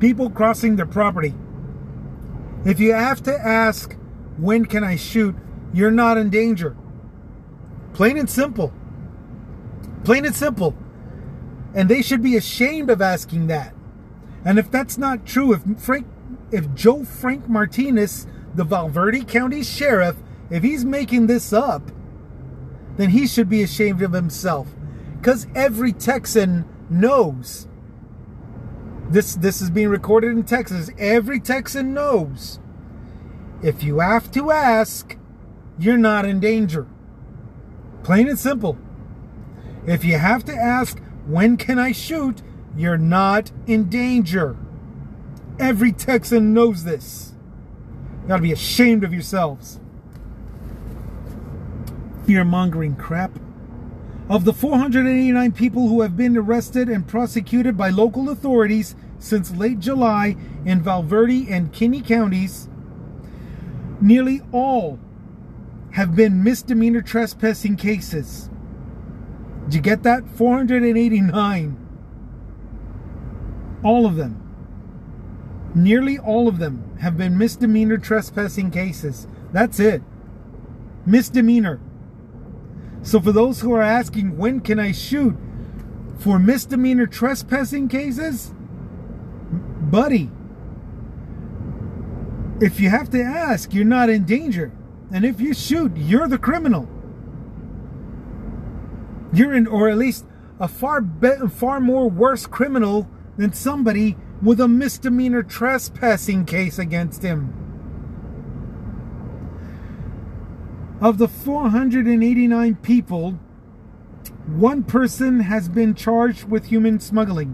[0.00, 1.34] People crossing their property
[2.64, 3.96] if you have to ask,
[4.36, 5.34] when can I shoot?
[5.72, 6.76] You're not in danger.
[7.92, 8.72] Plain and simple.
[10.04, 10.76] Plain and simple.
[11.74, 13.74] And they should be ashamed of asking that.
[14.44, 16.06] And if that's not true, if Frank,
[16.52, 20.16] if Joe Frank Martinez, the Val Verde County Sheriff,
[20.50, 21.90] if he's making this up,
[22.96, 24.68] then he should be ashamed of himself.
[25.18, 27.66] Because every Texan knows
[29.08, 30.90] this this is being recorded in Texas.
[30.98, 32.60] Every Texan knows
[33.62, 35.16] if you have to ask,
[35.78, 36.86] you're not in danger.
[38.02, 38.76] Plain and simple.
[39.86, 42.42] If you have to ask, when can I shoot?
[42.76, 44.56] You're not in danger.
[45.58, 47.32] Every Texan knows this.
[48.22, 49.80] You gotta be ashamed of yourselves.
[52.26, 53.38] Fear mongering crap.
[54.28, 59.78] Of the 489 people who have been arrested and prosecuted by local authorities since late
[59.78, 62.68] July in Val Verde and Kinney counties,
[64.00, 64.98] nearly all
[65.92, 68.48] have been misdemeanor trespassing cases.
[69.64, 70.26] Did you get that?
[70.36, 71.76] 489.
[73.82, 74.41] All of them.
[75.74, 79.26] Nearly all of them have been misdemeanor trespassing cases.
[79.52, 80.02] That's it.
[81.06, 81.80] Misdemeanor.
[83.02, 85.36] So for those who are asking, when can I shoot?
[86.18, 88.52] For misdemeanor trespassing cases?
[89.80, 90.30] Buddy,
[92.60, 94.70] if you have to ask, you're not in danger.
[95.12, 96.88] And if you shoot, you're the criminal.
[99.32, 100.26] You're in, or at least
[100.60, 107.22] a far be- far more worse criminal than somebody with a misdemeanor trespassing case against
[107.22, 107.54] him.
[111.00, 113.38] Of the 489 people,
[114.46, 117.52] one person has been charged with human smuggling.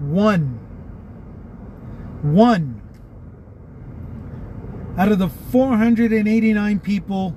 [0.00, 0.60] One.
[2.22, 2.82] One.
[4.96, 7.36] Out of the 489 people,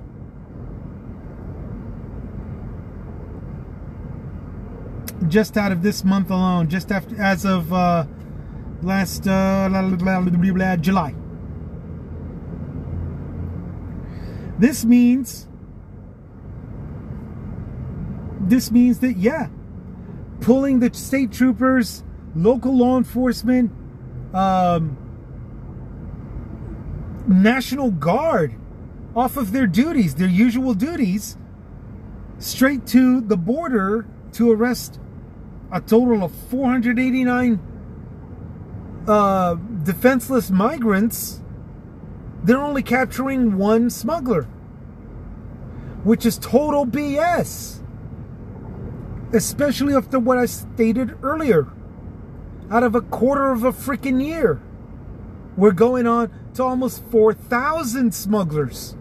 [5.28, 8.04] just out of this month alone, just after, as of uh,
[8.82, 9.68] last uh,
[10.80, 11.14] July.
[14.58, 15.48] This means
[18.40, 19.48] this means that yeah,
[20.40, 22.04] pulling the state troopers,
[22.34, 23.72] local law enforcement,
[24.34, 24.96] um,
[27.26, 28.54] National Guard
[29.14, 31.36] off of their duties, their usual duties,
[32.38, 34.98] straight to the border to arrest
[35.70, 37.71] a total of 489
[39.06, 41.40] uh, defenseless migrants.
[42.44, 44.44] They're only capturing one smuggler,
[46.04, 47.80] which is total BS.
[49.32, 51.68] Especially after what I stated earlier.
[52.70, 54.60] Out of a quarter of a freaking year,
[55.56, 58.96] we're going on to almost 4,000 smugglers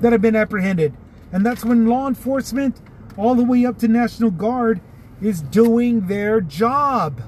[0.00, 0.94] that have been apprehended.
[1.32, 2.80] And that's when law enforcement,
[3.16, 4.80] all the way up to National Guard,
[5.20, 7.22] is doing their job.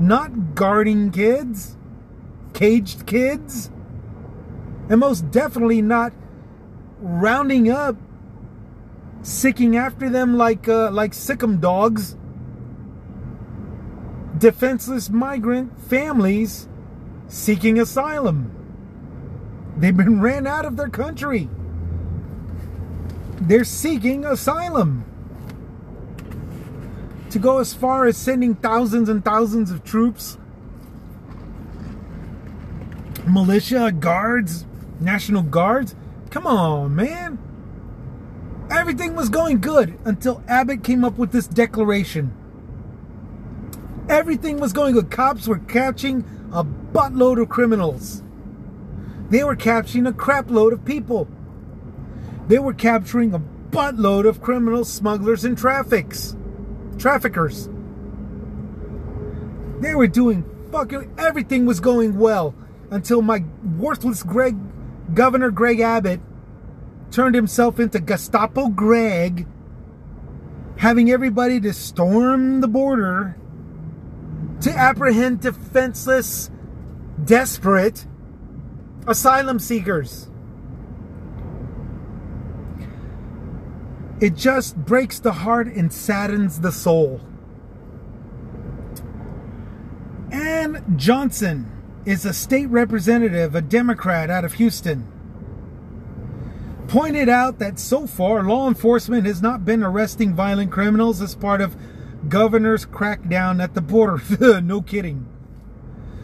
[0.00, 1.76] Not guarding kids,
[2.52, 3.70] caged kids,
[4.88, 6.12] and most definitely not
[7.00, 7.96] rounding up,
[9.22, 12.16] sicking after them like uh, like sickum dogs.
[14.38, 16.68] Defenseless migrant families
[17.26, 18.54] seeking asylum.
[19.76, 21.48] They've been ran out of their country.
[23.40, 25.07] They're seeking asylum.
[27.30, 30.38] To go as far as sending thousands and thousands of troops,
[33.26, 34.64] militia, guards,
[35.00, 35.94] National Guards.
[36.30, 37.38] Come on, man.
[38.70, 42.32] Everything was going good until Abbott came up with this declaration.
[44.08, 45.10] Everything was going good.
[45.10, 48.22] Cops were catching a buttload of criminals.
[49.30, 51.28] They were capturing a crapload of people.
[52.46, 56.34] They were capturing a buttload of criminals, smugglers and traffics,
[56.98, 57.68] traffickers.
[59.80, 62.54] They were doing fucking everything was going well
[62.90, 63.44] until my
[63.78, 64.56] worthless Greg
[65.14, 66.20] Governor Greg Abbott
[67.10, 69.46] turned himself into Gestapo Greg,
[70.78, 73.36] having everybody to storm the border
[74.60, 76.50] to apprehend defenseless,
[77.24, 78.06] desperate
[79.06, 80.28] asylum seekers.
[84.20, 87.20] It just breaks the heart and saddens the soul.
[90.32, 91.70] Ann Johnson
[92.04, 95.06] is a state representative, a Democrat out of Houston.
[96.88, 101.60] Pointed out that so far law enforcement has not been arresting violent criminals as part
[101.60, 101.76] of
[102.28, 104.60] governor's crackdown at the border.
[104.60, 105.28] no kidding.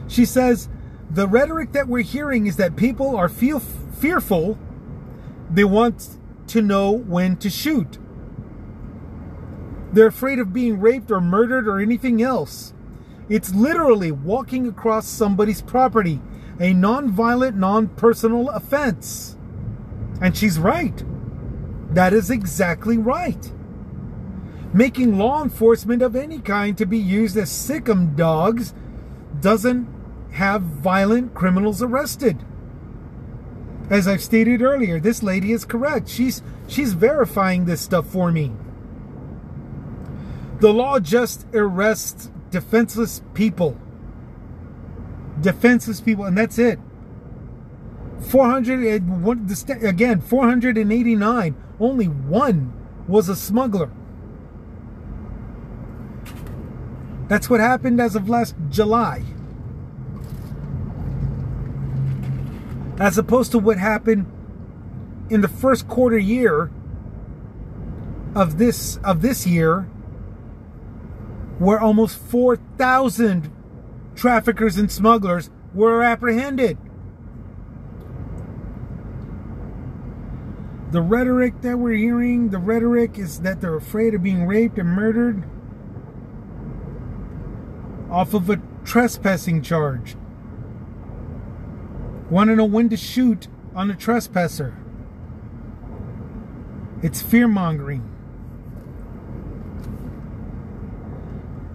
[0.08, 0.68] She says
[1.10, 4.58] the rhetoric that we're hearing is that people are feel fearful.
[5.50, 6.16] They want
[6.48, 7.98] to know when to shoot.
[9.92, 12.72] They're afraid of being raped or murdered or anything else.
[13.28, 16.20] It's literally walking across somebody's property,
[16.60, 19.36] a non-violent, non-personal offense.
[20.20, 21.04] And she's right.
[21.94, 23.52] That is exactly right
[24.74, 28.74] making law enforcement of any kind to be used as sickum dogs
[29.40, 29.88] doesn't
[30.32, 32.36] have violent criminals arrested.
[33.90, 36.08] As I've stated earlier, this lady is correct.
[36.08, 38.52] She's she's verifying this stuff for me.
[40.60, 43.76] The law just arrests defenseless people.
[45.40, 46.78] Defenseless people, and that's it.
[48.28, 49.02] 400
[49.84, 51.56] again, 489.
[51.78, 52.72] Only one
[53.06, 53.90] was a smuggler.
[57.28, 59.24] That's what happened as of last July.
[62.98, 64.26] As opposed to what happened
[65.30, 66.70] in the first quarter year
[68.34, 69.88] of this of this year
[71.58, 73.50] where almost 4,000
[74.14, 76.76] traffickers and smugglers were apprehended.
[80.90, 84.88] The rhetoric that we're hearing, the rhetoric is that they're afraid of being raped and
[84.88, 85.44] murdered
[88.10, 90.16] off of a trespassing charge.
[92.30, 94.74] Want to know when to shoot on a trespasser?
[97.02, 98.10] It's fear mongering.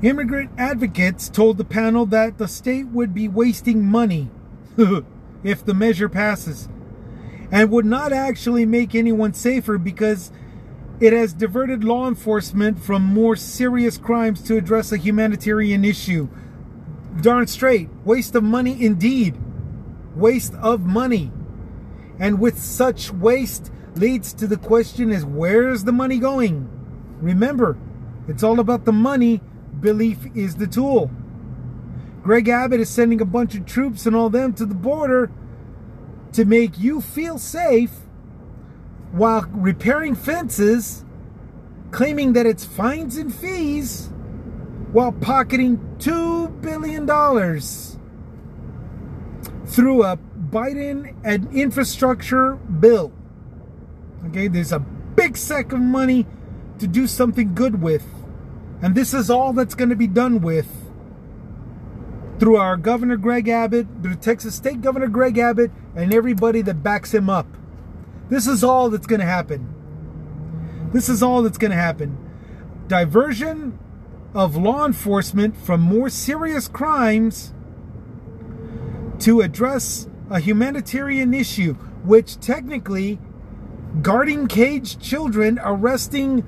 [0.02, 4.32] Immigrant advocates told the panel that the state would be wasting money
[5.44, 6.70] if the measure passes
[7.52, 10.32] and would not actually make anyone safer because
[11.00, 16.28] it has diverted law enforcement from more serious crimes to address a humanitarian issue.
[17.22, 17.90] Darn straight.
[18.04, 19.38] Waste of money indeed.
[20.20, 21.32] Waste of money.
[22.20, 26.70] And with such waste leads to the question is where's the money going?
[27.22, 27.78] Remember,
[28.28, 29.42] it's all about the money.
[29.80, 31.10] Belief is the tool.
[32.22, 35.32] Greg Abbott is sending a bunch of troops and all them to the border
[36.34, 37.92] to make you feel safe
[39.12, 41.06] while repairing fences,
[41.92, 44.10] claiming that it's fines and fees
[44.92, 47.08] while pocketing $2 billion
[49.70, 53.14] through a Biden an infrastructure bill.
[54.28, 56.26] Okay, there's a big sack of money
[56.80, 58.06] to do something good with.
[58.82, 60.68] And this is all that's going to be done with
[62.40, 67.14] through our Governor Greg Abbott, the Texas State Governor Greg Abbott, and everybody that backs
[67.14, 67.48] him up.
[68.30, 70.90] This is all that's going to happen.
[70.94, 72.18] This is all that's going to happen.
[72.88, 73.78] Diversion
[74.34, 77.54] of law enforcement from more serious crimes
[79.20, 83.20] to address a humanitarian issue, which technically
[84.02, 86.46] guarding caged children, arresting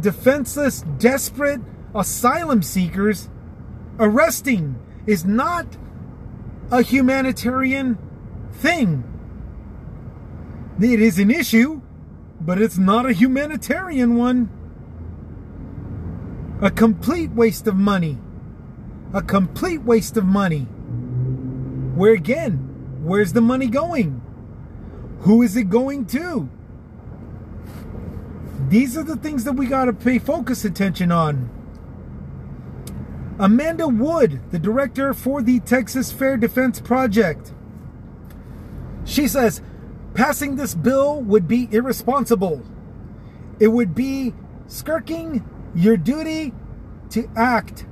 [0.00, 1.60] defenseless, desperate
[1.94, 3.28] asylum seekers,
[3.98, 5.66] arresting is not
[6.70, 7.98] a humanitarian
[8.52, 9.04] thing.
[10.80, 11.82] It is an issue,
[12.40, 14.50] but it's not a humanitarian one.
[16.60, 18.18] A complete waste of money.
[19.12, 20.66] A complete waste of money.
[21.94, 24.20] Where again, where's the money going?
[25.20, 26.48] Who is it going to?
[28.68, 31.50] These are the things that we got to pay focus attention on.
[33.38, 37.52] Amanda Woog, the director for the Texas Fair Defense Project.
[39.04, 39.62] She says
[40.14, 42.64] passing this bill would be irresponsible.
[43.60, 44.34] It would be
[44.66, 46.52] skirking your duty
[47.10, 47.86] to act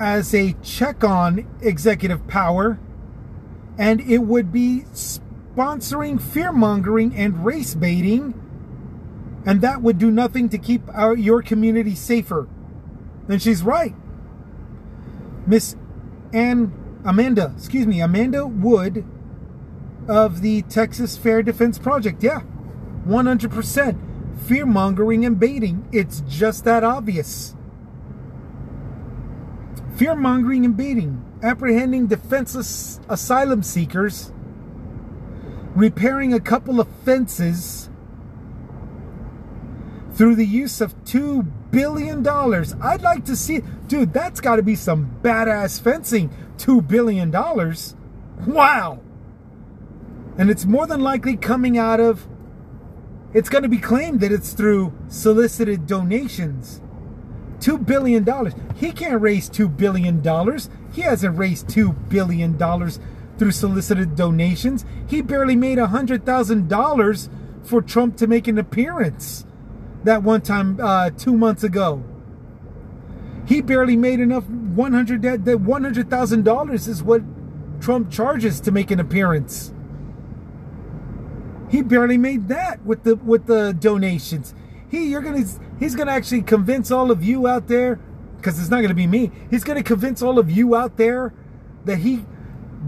[0.00, 2.78] as a check on executive power,
[3.78, 8.34] and it would be sponsoring fear mongering and race baiting,
[9.44, 12.48] and that would do nothing to keep our, your community safer.
[13.28, 13.94] And she's right.
[15.46, 15.76] Miss
[16.32, 16.72] Ann
[17.04, 19.04] Amanda, excuse me, Amanda Woog
[20.08, 22.22] of the Texas Fair Defense Project.
[22.22, 22.42] Yeah,
[23.06, 23.98] 100%
[24.46, 25.88] fear mongering and baiting.
[25.92, 27.54] It's just that obvious.
[29.96, 34.32] Fear mongering and baiting, apprehending defenseless asylum seekers,
[35.74, 37.88] repairing a couple of fences
[40.12, 42.26] through the use of $2 billion.
[42.26, 46.30] I'd like to see, dude, that's got to be some badass fencing.
[46.58, 47.30] $2 billion.
[48.46, 49.00] Wow.
[50.38, 52.26] And it's more than likely coming out of,
[53.32, 56.81] it's going to be claimed that it's through solicited donations.
[57.62, 58.26] $2 billion.
[58.76, 60.22] He can't raise $2 billion.
[60.92, 62.58] He hasn't raised $2 billion
[63.38, 64.84] through solicited donations.
[65.06, 67.28] He barely made $100,000
[67.62, 69.46] for Trump to make an appearance
[70.04, 72.02] that one time uh, two months ago.
[73.46, 74.48] He barely made enough.
[74.48, 77.22] One hundred that one hundred thousand dollars is what
[77.80, 79.72] Trump charges to make an appearance.
[81.68, 84.54] He barely made that with the with the donations.
[84.92, 85.44] He you're gonna
[85.80, 87.98] he's gonna actually convince all of you out there
[88.36, 89.32] because it's not gonna be me.
[89.50, 91.32] He's gonna convince all of you out there
[91.86, 92.26] that he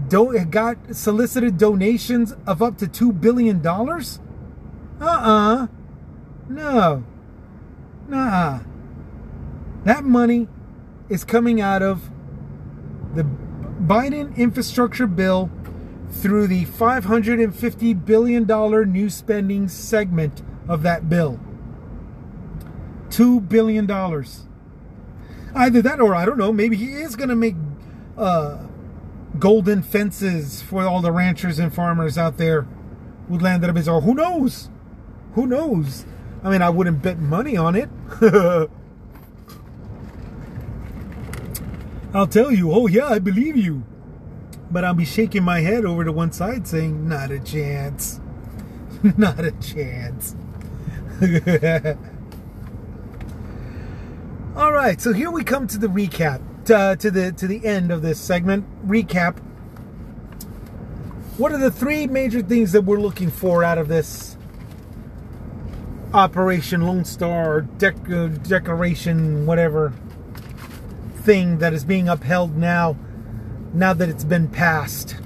[0.07, 4.19] don't got solicited donations of up to two billion dollars.
[5.01, 5.63] Uh uh-uh.
[5.63, 5.67] uh
[6.47, 7.03] no.
[8.07, 8.59] Nah.
[9.83, 10.47] That money
[11.09, 12.11] is coming out of
[13.15, 15.49] the Biden infrastructure bill
[16.11, 18.45] through the $550 billion
[18.91, 21.39] new spending segment of that bill.
[23.15, 23.89] $2 billion.
[25.55, 27.55] Either that or I don't know, maybe he is going to make
[28.17, 28.57] uh,
[29.39, 32.67] golden fences for all the ranchers and farmers out there
[33.29, 34.69] who land up his, or who knows?
[35.33, 36.05] Who knows?
[36.43, 37.89] I mean, I wouldn't bet money on it.
[42.13, 43.83] I'll tell you, oh yeah, I believe you.
[44.69, 48.19] But I'll be shaking my head over to one side saying, not a chance.
[49.17, 50.35] not a chance.
[54.55, 57.91] All right, so here we come to the recap, to, to the to the end
[57.91, 58.65] of this segment.
[58.87, 59.37] Recap.
[61.37, 64.37] What are the three major things that we're looking for out of this
[66.13, 69.91] Operation Lone Star dec- uh, Declaration, whatever
[71.17, 72.95] thing that is being upheld now,
[73.73, 75.17] now that it's been passed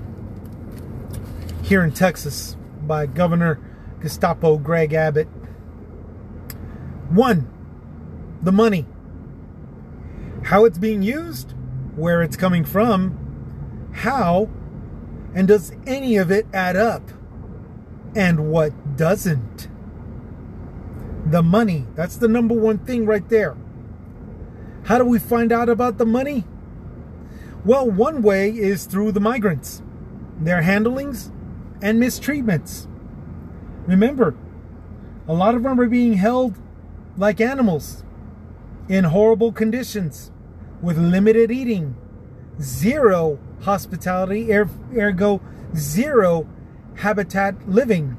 [1.61, 3.59] here in Texas by Governor
[4.01, 5.27] Gestapo Greg Abbott.
[7.11, 7.47] One,
[8.41, 8.87] the money.
[10.43, 11.53] How it's being used,
[11.95, 14.49] where it's coming from, how,
[15.33, 17.11] and does any of it add up?
[18.15, 19.67] And what doesn't?
[21.25, 21.85] The money.
[21.95, 23.55] That's the number one thing right there.
[24.85, 26.45] How do we find out about the money?
[27.65, 29.83] Well, one way is through the migrants,
[30.39, 31.31] their handlings
[31.81, 32.87] and mistreatments.
[33.85, 34.35] Remember,
[35.27, 36.57] a lot of them are being held
[37.17, 38.03] like animals
[38.89, 40.31] in horrible conditions
[40.81, 41.95] with limited eating,
[42.59, 44.67] zero hospitality, er,
[44.97, 45.39] ergo,
[45.75, 46.49] zero
[46.95, 48.17] habitat living.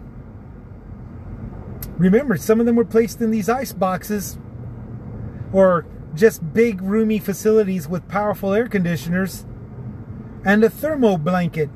[1.99, 4.39] Remember, some of them were placed in these ice boxes
[5.53, 9.45] or just big, roomy facilities with powerful air conditioners
[10.45, 11.69] and a thermo blanket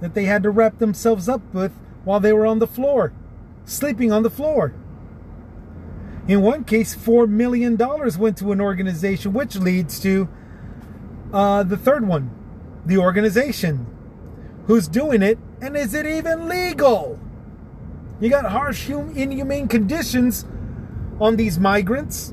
[0.00, 1.72] that they had to wrap themselves up with
[2.04, 3.12] while they were on the floor,
[3.64, 4.74] sleeping on the floor.
[6.28, 10.28] In one case, $4 million went to an organization, which leads to
[11.32, 12.30] uh, the third one
[12.84, 13.86] the organization.
[14.66, 17.18] Who's doing it, and is it even legal?
[18.20, 20.44] You got harsh, inhumane conditions
[21.20, 22.32] on these migrants,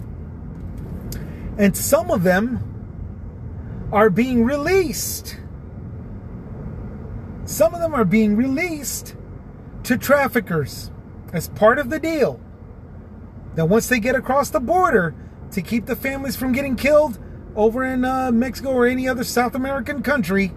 [1.57, 5.37] and some of them are being released.
[7.45, 9.15] Some of them are being released
[9.83, 10.91] to traffickers
[11.33, 12.39] as part of the deal.
[13.59, 15.13] That once they get across the border
[15.51, 17.19] to keep the families from getting killed
[17.57, 20.53] over in uh, Mexico or any other South American country,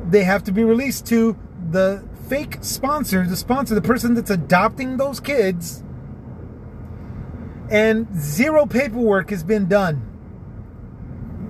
[0.10, 1.38] they have to be released to
[1.72, 5.84] the fake sponsor, the sponsor, the person that's adopting those kids,
[7.70, 10.10] and zero paperwork has been done.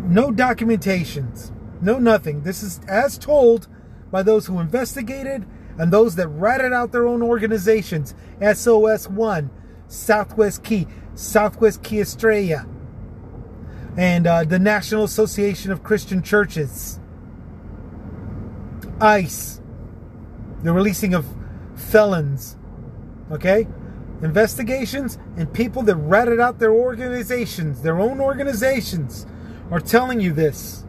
[0.07, 2.41] No documentations, no nothing.
[2.41, 3.67] This is as told
[4.09, 5.45] by those who investigated
[5.78, 9.49] and those that ratted out their own organizations SOS 1,
[9.88, 12.67] Southwest Key, Southwest Key Estrella,
[13.97, 16.99] and uh, the National Association of Christian Churches,
[18.99, 19.61] ICE,
[20.63, 21.26] the releasing of
[21.76, 22.57] felons,
[23.32, 23.67] okay?
[24.21, 29.28] Investigations and people that ratted out their organizations, their own organizations,
[29.69, 30.86] are telling you this.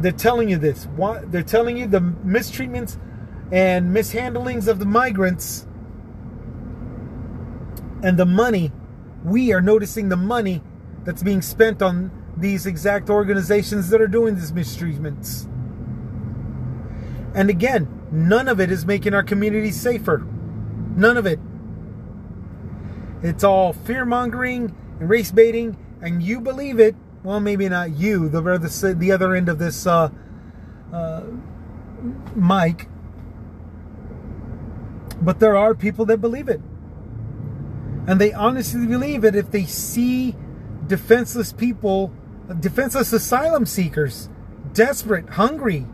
[0.00, 0.88] They're telling you this.
[1.24, 2.98] They're telling you the mistreatments
[3.52, 5.66] and mishandlings of the migrants
[8.02, 8.72] and the money.
[9.24, 10.62] We are noticing the money
[11.04, 15.46] that's being spent on these exact organizations that are doing these mistreatments.
[17.34, 20.26] And again, none of it is making our community safer.
[20.96, 21.38] None of it.
[23.22, 28.28] It's all fear mongering and race baiting, and you believe it well, maybe not you,
[28.28, 30.10] the the, the other end of this uh,
[30.92, 31.22] uh,
[32.34, 32.88] mic,
[35.20, 36.60] but there are people that believe it.
[38.06, 40.34] And they honestly believe it if they see
[40.86, 42.12] defenseless people,
[42.58, 44.28] defenseless asylum seekers,
[44.72, 45.86] desperate, hungry,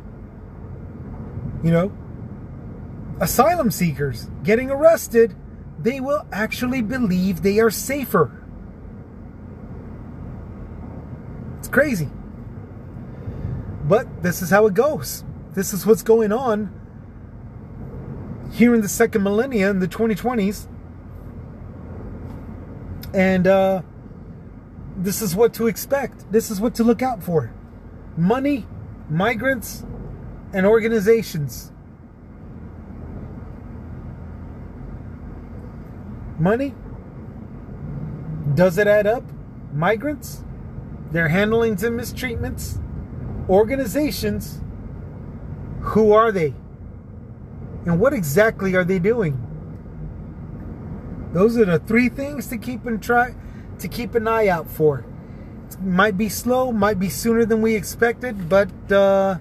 [1.62, 1.92] you know,
[3.20, 5.34] asylum seekers getting arrested,
[5.78, 8.42] they will actually believe they are safer.
[11.58, 12.08] It's crazy.
[13.84, 15.24] But this is how it goes.
[15.52, 16.72] This is what's going on
[18.50, 20.68] here in the second millennia in the 2020s.
[23.12, 23.82] And uh,
[24.96, 26.32] this is what to expect.
[26.32, 27.52] This is what to look out for
[28.16, 28.66] money,
[29.10, 29.84] migrants,
[30.54, 31.72] and organizations.
[36.38, 36.74] Money?
[38.54, 39.24] Does it add up?
[39.74, 40.45] Migrants?
[41.12, 42.80] Their handlings and mistreatments,
[43.48, 44.60] organizations,
[45.80, 46.54] who are they?
[47.84, 49.42] And what exactly are they doing?
[51.32, 53.34] Those are the three things to keep and try
[53.78, 55.04] to keep an eye out for.
[55.68, 59.38] It might be slow, might be sooner than we expected, but uh,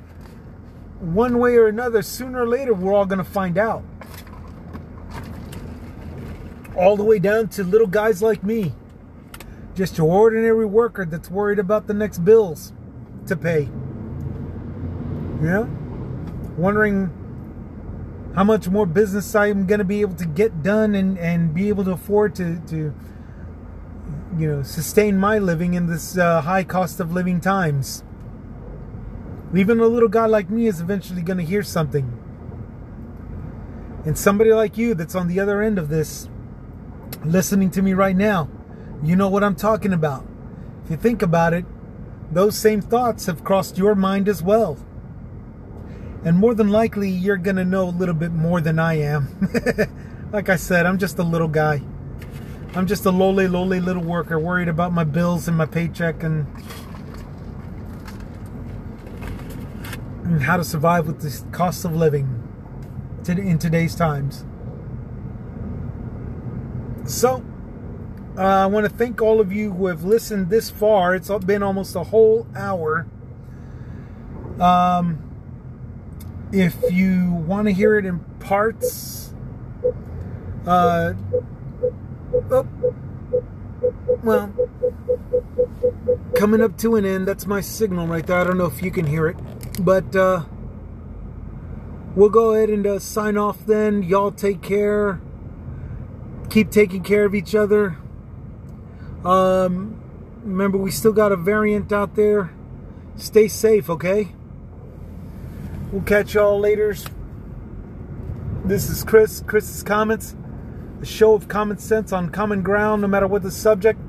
[0.99, 3.83] one way or another, sooner or later, we're all going to find out.
[6.75, 8.73] All the way down to little guys like me
[9.75, 12.73] just your ordinary worker that's worried about the next bills
[13.27, 13.69] to pay.
[15.43, 15.67] Yeah?
[16.57, 17.11] Wondering
[18.35, 21.69] how much more business I'm going to be able to get done and, and be
[21.69, 22.93] able to afford to, to
[24.37, 28.03] you know, sustain my living in this uh, high cost of living times.
[29.53, 32.21] Even a little guy like me is eventually going to hear something.
[34.05, 36.29] And somebody like you that's on the other end of this,
[37.23, 38.49] listening to me right now,
[39.03, 40.25] you know what I'm talking about.
[40.85, 41.65] If you think about it,
[42.31, 44.77] those same thoughts have crossed your mind as well.
[46.23, 49.49] And more than likely, you're going to know a little bit more than I am.
[50.31, 51.81] like I said, I'm just a little guy.
[52.73, 56.47] I'm just a lowly, lowly little worker worried about my bills and my paycheck and,
[60.23, 62.41] and how to survive with the cost of living
[63.27, 64.45] in today's times.
[67.05, 67.45] So,
[68.37, 71.15] Uh, I want to thank all of you who have listened this far.
[71.15, 73.07] It's been almost a whole hour.
[74.59, 75.21] Um,
[76.51, 79.33] if you want to hear it in parts,
[80.67, 81.13] uh,
[82.51, 82.67] oh,
[84.21, 84.53] well,
[86.35, 87.25] coming up to an end.
[87.25, 88.37] That's my signal right there.
[88.37, 89.37] I don't know if you can hear it,
[89.79, 90.43] but uh,
[92.15, 94.03] we'll go ahead and uh, sign off then.
[94.03, 95.21] Y'all take care.
[96.49, 97.97] Keep taking care of each other.
[99.25, 99.99] Um,
[100.43, 102.51] remember, we still got a variant out there.
[103.15, 104.29] Stay safe, okay?
[105.91, 106.95] We'll catch y'all later.
[108.63, 110.35] This is Chris, Chris's Comments,
[111.01, 113.99] a show of common sense on common ground, no matter what the subject.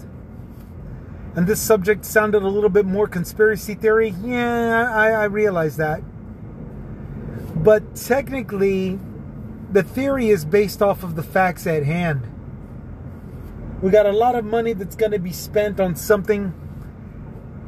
[1.34, 4.14] And this subject sounded a little bit more conspiracy theory.
[4.22, 6.02] Yeah, I, I realize that.
[7.54, 8.98] But technically,
[9.70, 12.26] the theory is based off of the facts at hand.
[13.82, 16.48] We got a lot of money that's going to be spent on something,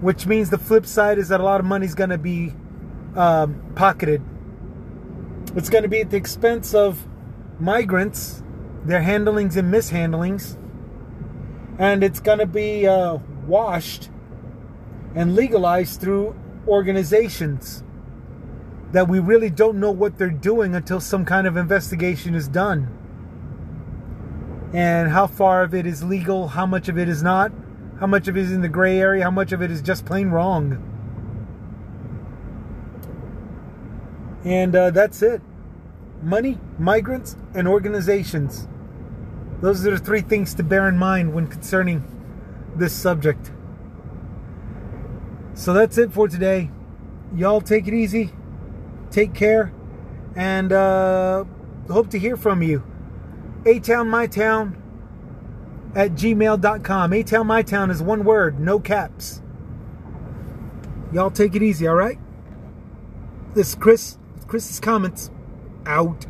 [0.00, 2.54] which means the flip side is that a lot of money is going to be
[3.14, 4.22] um, pocketed.
[5.54, 7.06] It's going to be at the expense of
[7.60, 8.42] migrants,
[8.84, 10.56] their handlings and mishandlings,
[11.78, 14.08] and it's going to be uh, washed
[15.14, 16.34] and legalized through
[16.66, 17.82] organizations
[18.92, 22.97] that we really don't know what they're doing until some kind of investigation is done
[24.72, 27.52] and how far of it is legal, how much of it is not,
[28.00, 30.04] how much of it is in the gray area, how much of it is just
[30.04, 30.84] plain wrong.
[34.44, 35.42] And uh, that's it.
[36.22, 38.68] Money, migrants, and organizations.
[39.60, 42.04] Those are the three things to bear in mind when concerning
[42.76, 43.50] this subject.
[45.54, 46.70] So that's it for today.
[47.34, 48.30] Y'all take it easy.
[49.10, 49.72] Take care.
[50.36, 51.44] And uh,
[51.90, 52.87] hope to hear from you.
[53.66, 54.82] A My Town
[55.94, 57.12] at gmail.com.
[57.12, 59.42] A My Town is one word, no caps.
[61.12, 62.18] Y'all take it easy, all right?
[63.54, 64.18] This is Chris.
[64.46, 65.30] Chris's comments
[65.84, 66.26] out.